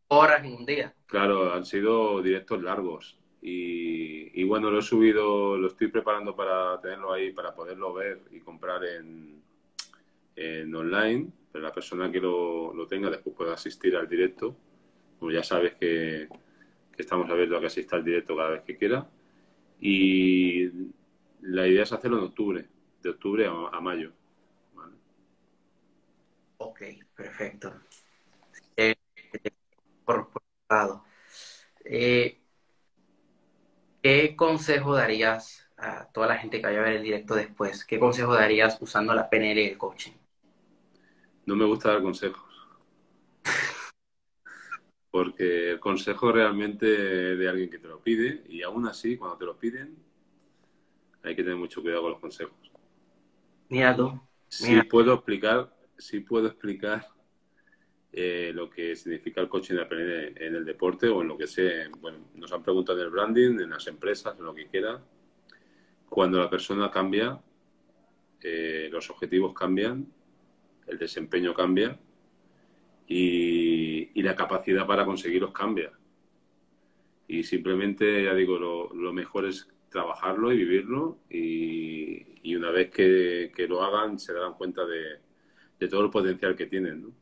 horas 0.08 0.44
en 0.44 0.54
un 0.54 0.66
día. 0.66 0.94
Claro, 1.06 1.52
han 1.52 1.64
sido 1.64 2.22
directos 2.22 2.62
largos. 2.62 3.18
Y, 3.40 4.40
y, 4.40 4.44
bueno, 4.44 4.70
lo 4.70 4.78
he 4.78 4.82
subido, 4.82 5.56
lo 5.56 5.66
estoy 5.66 5.88
preparando 5.88 6.36
para 6.36 6.80
tenerlo 6.80 7.12
ahí, 7.12 7.32
para 7.32 7.54
poderlo 7.54 7.92
ver 7.92 8.20
y 8.30 8.38
comprar 8.38 8.84
en, 8.84 9.42
en 10.36 10.74
online 10.74 11.32
pero 11.52 11.64
la 11.64 11.72
persona 11.72 12.10
que 12.10 12.18
lo, 12.18 12.72
lo 12.72 12.86
tenga 12.86 13.10
después 13.10 13.36
puede 13.36 13.52
asistir 13.52 13.94
al 13.94 14.08
directo. 14.08 14.56
Como 15.18 15.30
ya 15.30 15.42
sabes 15.42 15.74
que, 15.74 16.26
estamos 16.96 17.28
abiertos 17.30 17.58
a 17.58 17.60
que 17.60 17.66
asista 17.66 17.96
al 17.96 18.04
directo 18.04 18.34
cada 18.34 18.50
vez 18.50 18.62
que 18.62 18.76
quiera. 18.76 19.06
Y 19.78 20.70
la 21.42 21.66
idea 21.66 21.82
es 21.82 21.92
hacerlo 21.92 22.18
en 22.18 22.24
octubre, 22.24 22.68
de 23.02 23.10
octubre 23.10 23.46
a, 23.46 23.80
mayo. 23.80 24.12
Ok, 26.58 26.82
perfecto. 27.16 27.72
Eh, 28.76 28.94
por, 30.04 30.30
por 30.30 30.42
lado, 30.70 31.04
eh, 31.84 32.40
¿qué 34.00 34.36
consejo 34.36 34.94
darías 34.94 35.68
a 35.76 36.06
toda 36.12 36.28
la 36.28 36.38
gente 36.38 36.58
que 36.58 36.66
vaya 36.66 36.78
a 36.78 36.84
ver 36.84 36.92
el 36.94 37.02
directo 37.02 37.34
después? 37.34 37.84
¿Qué 37.84 37.98
consejo 37.98 38.34
darías 38.34 38.78
usando 38.80 39.12
la 39.12 39.28
PNL 39.28 39.62
y 39.62 39.68
el 39.70 39.78
coaching? 39.78 40.12
No 41.46 41.56
me 41.56 41.64
gusta 41.64 41.90
dar 41.90 42.02
consejos. 42.02 42.44
Porque 45.10 45.72
el 45.72 45.80
consejo 45.80 46.30
realmente 46.30 46.86
de 46.86 47.48
alguien 47.48 47.68
que 47.68 47.80
te 47.80 47.88
lo 47.88 48.00
pide 48.00 48.44
y 48.48 48.62
aún 48.62 48.86
así, 48.86 49.16
cuando 49.16 49.36
te 49.36 49.44
lo 49.44 49.58
piden, 49.58 50.11
hay 51.22 51.36
que 51.36 51.42
tener 51.42 51.58
mucho 51.58 51.82
cuidado 51.82 52.02
con 52.02 52.10
los 52.12 52.20
consejos. 52.20 52.72
Mira 53.68 53.96
tú. 53.96 54.20
Sí 54.48 54.82
puedo 54.82 55.14
explicar, 55.14 55.74
sí 55.96 56.20
puedo 56.20 56.46
explicar 56.46 57.06
eh, 58.12 58.52
lo 58.54 58.68
que 58.68 58.94
significa 58.94 59.40
el 59.40 59.48
coaching 59.48 59.76
en 59.76 60.54
el 60.54 60.64
deporte 60.64 61.08
o 61.08 61.22
en 61.22 61.28
lo 61.28 61.38
que 61.38 61.46
sea. 61.46 61.88
Bueno, 62.00 62.18
nos 62.34 62.52
han 62.52 62.62
preguntado 62.62 62.98
en 62.98 63.06
el 63.06 63.10
branding, 63.10 63.60
en 63.60 63.70
las 63.70 63.86
empresas, 63.86 64.38
en 64.38 64.44
lo 64.44 64.54
que 64.54 64.66
quiera. 64.66 65.02
Cuando 66.08 66.38
la 66.38 66.50
persona 66.50 66.90
cambia, 66.90 67.40
eh, 68.42 68.88
los 68.92 69.08
objetivos 69.08 69.54
cambian 69.54 70.06
el 70.86 70.98
desempeño 70.98 71.54
cambia 71.54 71.98
y, 73.06 74.22
la 74.22 74.36
capacidad 74.36 74.86
para 74.86 75.04
conseguirlos 75.04 75.52
cambia. 75.52 75.90
Y 77.26 77.42
simplemente, 77.42 78.24
ya 78.24 78.34
digo, 78.34 78.56
lo, 78.56 79.12
mejor 79.12 79.46
es 79.46 79.68
trabajarlo 79.92 80.52
y 80.52 80.56
vivirlo 80.56 81.18
y, 81.30 82.56
una 82.56 82.70
vez 82.70 82.90
que, 82.90 83.66
lo 83.68 83.82
hagan 83.82 84.18
se 84.18 84.32
darán 84.32 84.54
cuenta 84.54 84.84
de, 84.84 85.20
todo 85.88 86.04
el 86.04 86.10
potencial 86.10 86.56
que 86.56 86.66
tienen. 86.66 87.12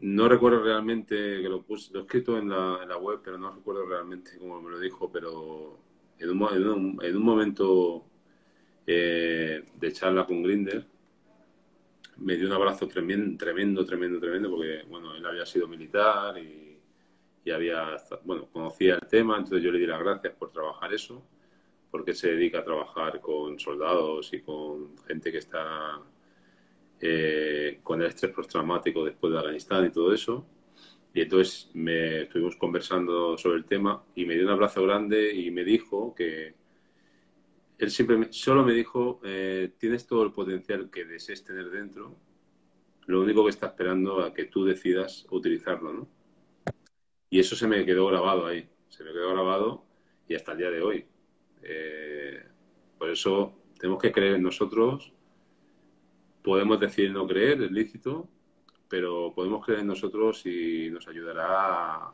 ¿no? 0.00 0.28
recuerdo 0.28 0.62
realmente 0.62 1.14
que 1.42 1.48
lo 1.48 1.62
puse, 1.62 1.92
lo 1.92 2.00
he 2.00 2.02
escrito 2.02 2.38
en 2.38 2.48
la, 2.48 2.96
web, 2.98 3.20
pero 3.22 3.38
no 3.38 3.52
recuerdo 3.52 3.86
realmente 3.86 4.38
cómo 4.38 4.60
me 4.60 4.70
lo 4.70 4.78
dijo, 4.78 5.10
pero 5.10 5.78
en 6.18 6.30
un, 6.30 6.98
en 7.02 7.16
un, 7.16 7.22
momento 7.22 8.04
eh, 8.86 9.64
de 9.74 9.92
charla 9.92 10.24
con 10.24 10.42
Grinder, 10.42 10.86
me 12.18 12.36
dio 12.36 12.46
un 12.46 12.52
abrazo 12.52 12.88
tremendo, 12.88 13.38
tremendo, 13.38 13.84
tremendo, 13.84 14.18
tremendo, 14.20 14.50
porque, 14.50 14.82
bueno, 14.88 15.14
él 15.14 15.24
había 15.24 15.46
sido 15.46 15.68
militar 15.68 16.36
y, 16.38 16.67
había, 17.50 17.96
bueno, 18.24 18.48
conocía 18.52 18.94
el 18.94 19.08
tema, 19.08 19.36
entonces 19.36 19.62
yo 19.62 19.70
le 19.72 19.78
di 19.78 19.86
las 19.86 20.00
gracias 20.00 20.34
por 20.34 20.50
trabajar 20.50 20.92
eso, 20.92 21.22
porque 21.90 22.14
se 22.14 22.32
dedica 22.32 22.60
a 22.60 22.64
trabajar 22.64 23.20
con 23.20 23.58
soldados 23.58 24.32
y 24.32 24.42
con 24.42 24.96
gente 25.06 25.32
que 25.32 25.38
está 25.38 26.00
eh, 27.00 27.80
con 27.82 28.00
el 28.02 28.08
estrés 28.08 28.32
postraumático 28.32 29.04
después 29.04 29.32
de 29.32 29.38
Afganistán 29.38 29.86
y 29.86 29.90
todo 29.90 30.12
eso. 30.12 30.46
Y 31.14 31.22
entonces 31.22 31.70
me 31.74 32.22
estuvimos 32.22 32.56
conversando 32.56 33.36
sobre 33.38 33.58
el 33.58 33.64
tema 33.64 34.04
y 34.14 34.24
me 34.26 34.34
dio 34.34 34.44
un 34.44 34.52
abrazo 34.52 34.82
grande 34.82 35.32
y 35.34 35.50
me 35.50 35.64
dijo 35.64 36.14
que, 36.14 36.54
él 37.78 37.90
siempre 37.90 38.32
solo 38.32 38.64
me 38.64 38.72
dijo, 38.72 39.20
eh, 39.24 39.72
tienes 39.78 40.06
todo 40.06 40.24
el 40.24 40.32
potencial 40.32 40.90
que 40.90 41.04
desees 41.04 41.44
tener 41.44 41.70
dentro, 41.70 42.16
lo 43.06 43.22
único 43.22 43.44
que 43.44 43.50
está 43.50 43.68
esperando 43.68 44.20
a 44.20 44.34
que 44.34 44.46
tú 44.46 44.64
decidas 44.64 45.26
utilizarlo, 45.30 45.92
¿no? 45.92 46.08
Y 47.30 47.40
eso 47.40 47.56
se 47.56 47.66
me 47.66 47.84
quedó 47.84 48.06
grabado 48.06 48.46
ahí, 48.46 48.68
se 48.88 49.04
me 49.04 49.12
quedó 49.12 49.30
grabado 49.32 49.84
y 50.26 50.34
hasta 50.34 50.52
el 50.52 50.58
día 50.58 50.70
de 50.70 50.82
hoy. 50.82 51.04
Eh, 51.62 52.42
por 52.98 53.10
eso 53.10 53.54
tenemos 53.78 54.00
que 54.00 54.12
creer 54.12 54.34
en 54.34 54.42
nosotros, 54.42 55.12
podemos 56.42 56.80
decir 56.80 57.10
no 57.12 57.26
creer, 57.26 57.62
es 57.62 57.70
lícito, 57.70 58.28
pero 58.88 59.32
podemos 59.34 59.64
creer 59.64 59.80
en 59.80 59.88
nosotros 59.88 60.44
y 60.46 60.88
nos 60.90 61.06
ayudará 61.08 62.12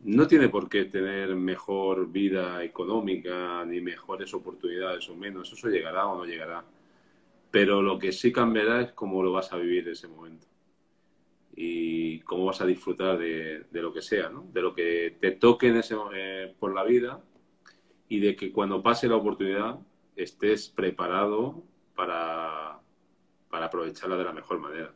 no 0.00 0.26
tiene 0.26 0.48
por 0.48 0.68
qué 0.68 0.84
tener 0.84 1.34
mejor 1.34 2.10
vida 2.10 2.62
económica 2.62 3.64
ni 3.64 3.80
mejores 3.80 4.32
oportunidades 4.34 5.08
o 5.08 5.16
menos. 5.16 5.52
Eso 5.52 5.68
llegará 5.68 6.06
o 6.06 6.18
no 6.18 6.24
llegará. 6.24 6.64
Pero 7.50 7.82
lo 7.82 7.98
que 7.98 8.12
sí 8.12 8.30
cambiará 8.32 8.82
es 8.82 8.92
cómo 8.92 9.22
lo 9.22 9.32
vas 9.32 9.52
a 9.52 9.56
vivir 9.56 9.88
ese 9.88 10.06
momento 10.06 10.46
y 11.56 12.20
cómo 12.20 12.44
vas 12.44 12.60
a 12.60 12.66
disfrutar 12.66 13.18
de, 13.18 13.66
lo 13.72 13.92
que 13.92 14.02
sea, 14.02 14.30
de 14.52 14.60
lo 14.60 14.74
que 14.74 15.16
te 15.18 15.32
toque 15.32 15.72
eh, 16.14 16.54
por 16.60 16.74
la 16.74 16.84
vida 16.84 17.24
y 18.08 18.20
de 18.20 18.36
que 18.36 18.52
cuando 18.52 18.82
pase 18.82 19.08
la 19.08 19.16
oportunidad 19.16 19.78
estés 20.14 20.68
preparado 20.68 21.64
para, 21.94 22.78
para 23.48 23.66
aprovecharla 23.66 24.18
de 24.18 24.24
la 24.24 24.34
mejor 24.34 24.58
manera. 24.58 24.92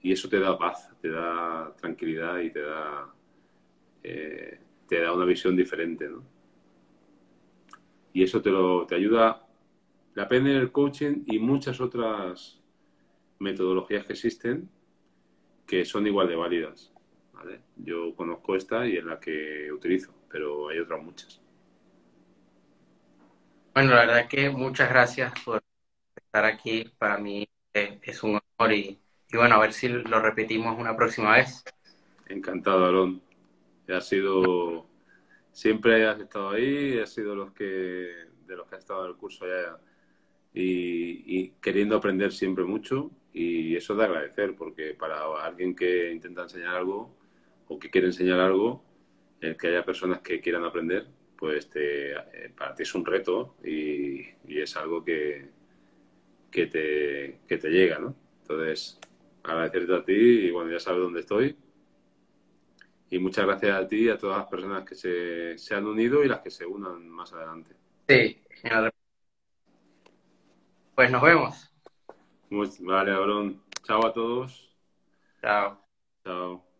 Y 0.00 0.12
eso 0.12 0.28
te 0.28 0.40
da 0.40 0.58
paz, 0.58 0.90
te 1.00 1.10
da 1.10 1.74
tranquilidad 1.76 2.38
y 2.40 2.50
te 2.50 2.60
da, 2.60 3.14
eh, 4.02 4.60
te 4.88 5.00
da 5.00 5.12
una 5.12 5.26
visión 5.26 5.54
diferente. 5.54 6.08
¿no? 6.08 6.22
Y 8.14 8.22
eso 8.22 8.40
te, 8.40 8.50
lo, 8.50 8.86
te 8.86 8.94
ayuda, 8.94 9.46
la 10.14 10.26
PNL, 10.26 10.56
el 10.56 10.72
coaching 10.72 11.24
y 11.26 11.38
muchas 11.38 11.80
otras 11.80 12.62
metodologías 13.38 14.06
que 14.06 14.14
existen 14.14 14.70
que 15.66 15.84
son 15.84 16.06
igual 16.06 16.28
de 16.28 16.36
válidas. 16.36 16.94
Yo 17.76 18.14
conozco 18.14 18.56
esta 18.56 18.86
y 18.86 18.96
es 18.96 19.04
la 19.04 19.18
que 19.20 19.70
utilizo, 19.72 20.14
pero 20.30 20.68
hay 20.68 20.78
otras 20.78 21.02
muchas. 21.02 21.40
Bueno, 23.74 23.90
la 23.90 24.06
verdad 24.06 24.28
que 24.28 24.50
muchas 24.50 24.88
gracias 24.88 25.32
por 25.44 25.62
estar 26.16 26.44
aquí. 26.44 26.84
Para 26.96 27.18
mí 27.18 27.46
es 27.72 28.22
un 28.22 28.40
honor 28.58 28.72
y, 28.72 29.00
bueno, 29.32 29.56
a 29.56 29.60
ver 29.60 29.72
si 29.72 29.88
lo 29.88 30.20
repetimos 30.20 30.78
una 30.78 30.96
próxima 30.96 31.36
vez. 31.36 31.64
Encantado, 32.28 32.86
Alon. 32.86 33.20
Has 33.88 34.08
sido, 34.08 34.86
siempre 35.52 36.06
has 36.06 36.18
estado 36.20 36.50
ahí, 36.50 36.98
has 36.98 37.12
sido 37.12 37.34
los 37.34 37.52
que, 37.52 37.64
de 38.46 38.56
los 38.56 38.66
que 38.66 38.76
has 38.76 38.80
estado 38.80 39.04
en 39.04 39.10
el 39.10 39.16
curso 39.16 39.44
y, 40.54 41.40
y 41.40 41.50
queriendo 41.60 41.96
aprender 41.96 42.32
siempre 42.32 42.64
mucho 42.64 43.10
y 43.34 43.74
eso 43.74 43.92
es 43.92 43.98
de 43.98 44.04
agradecer, 44.04 44.54
porque 44.54 44.94
para 44.94 45.44
alguien 45.44 45.74
que 45.74 46.12
intenta 46.12 46.42
enseñar 46.42 46.76
algo 46.76 47.14
o 47.66 47.78
que 47.78 47.90
quiere 47.90 48.06
enseñar 48.06 48.38
algo, 48.38 48.84
el 49.40 49.56
que 49.56 49.68
haya 49.68 49.84
personas 49.84 50.20
que 50.20 50.40
quieran 50.40 50.64
aprender, 50.64 51.06
pues 51.36 51.68
te, 51.68 52.12
eh, 52.12 52.52
para 52.56 52.74
ti 52.74 52.84
es 52.84 52.94
un 52.94 53.04
reto 53.04 53.56
y, 53.64 54.20
es 54.48 54.76
algo 54.76 55.04
que, 55.04 55.50
que, 56.50 56.66
te, 56.68 57.40
que 57.48 57.58
te 57.58 57.70
llega, 57.70 57.98
¿no? 57.98 58.14
Entonces, 58.42 59.00
agradecerte 59.42 59.94
a 59.94 60.04
ti 60.04 60.12
y 60.12 60.50
bueno, 60.52 60.70
ya 60.70 60.78
sabes 60.78 61.00
dónde 61.00 61.20
estoy. 61.20 61.56
Y 63.10 63.18
muchas 63.18 63.46
gracias 63.46 63.76
a 63.76 63.88
ti 63.88 64.04
y 64.04 64.08
a 64.10 64.16
todas 64.18 64.38
las 64.38 64.46
personas 64.46 64.84
que 64.84 64.94
se, 64.94 65.58
se 65.58 65.74
han 65.74 65.86
unido 65.86 66.24
y 66.24 66.28
las 66.28 66.40
que 66.40 66.50
se 66.50 66.64
unan 66.64 67.08
más 67.08 67.32
adelante. 67.32 67.74
Sí, 68.08 68.40
pues 70.94 71.10
nos 71.10 71.22
vemos. 71.22 71.73
Vale, 72.50 73.12
Abrón. 73.12 73.62
Chao 73.84 74.06
a 74.06 74.12
todos. 74.12 74.70
Chao. 75.40 75.78
Chao. 76.24 76.73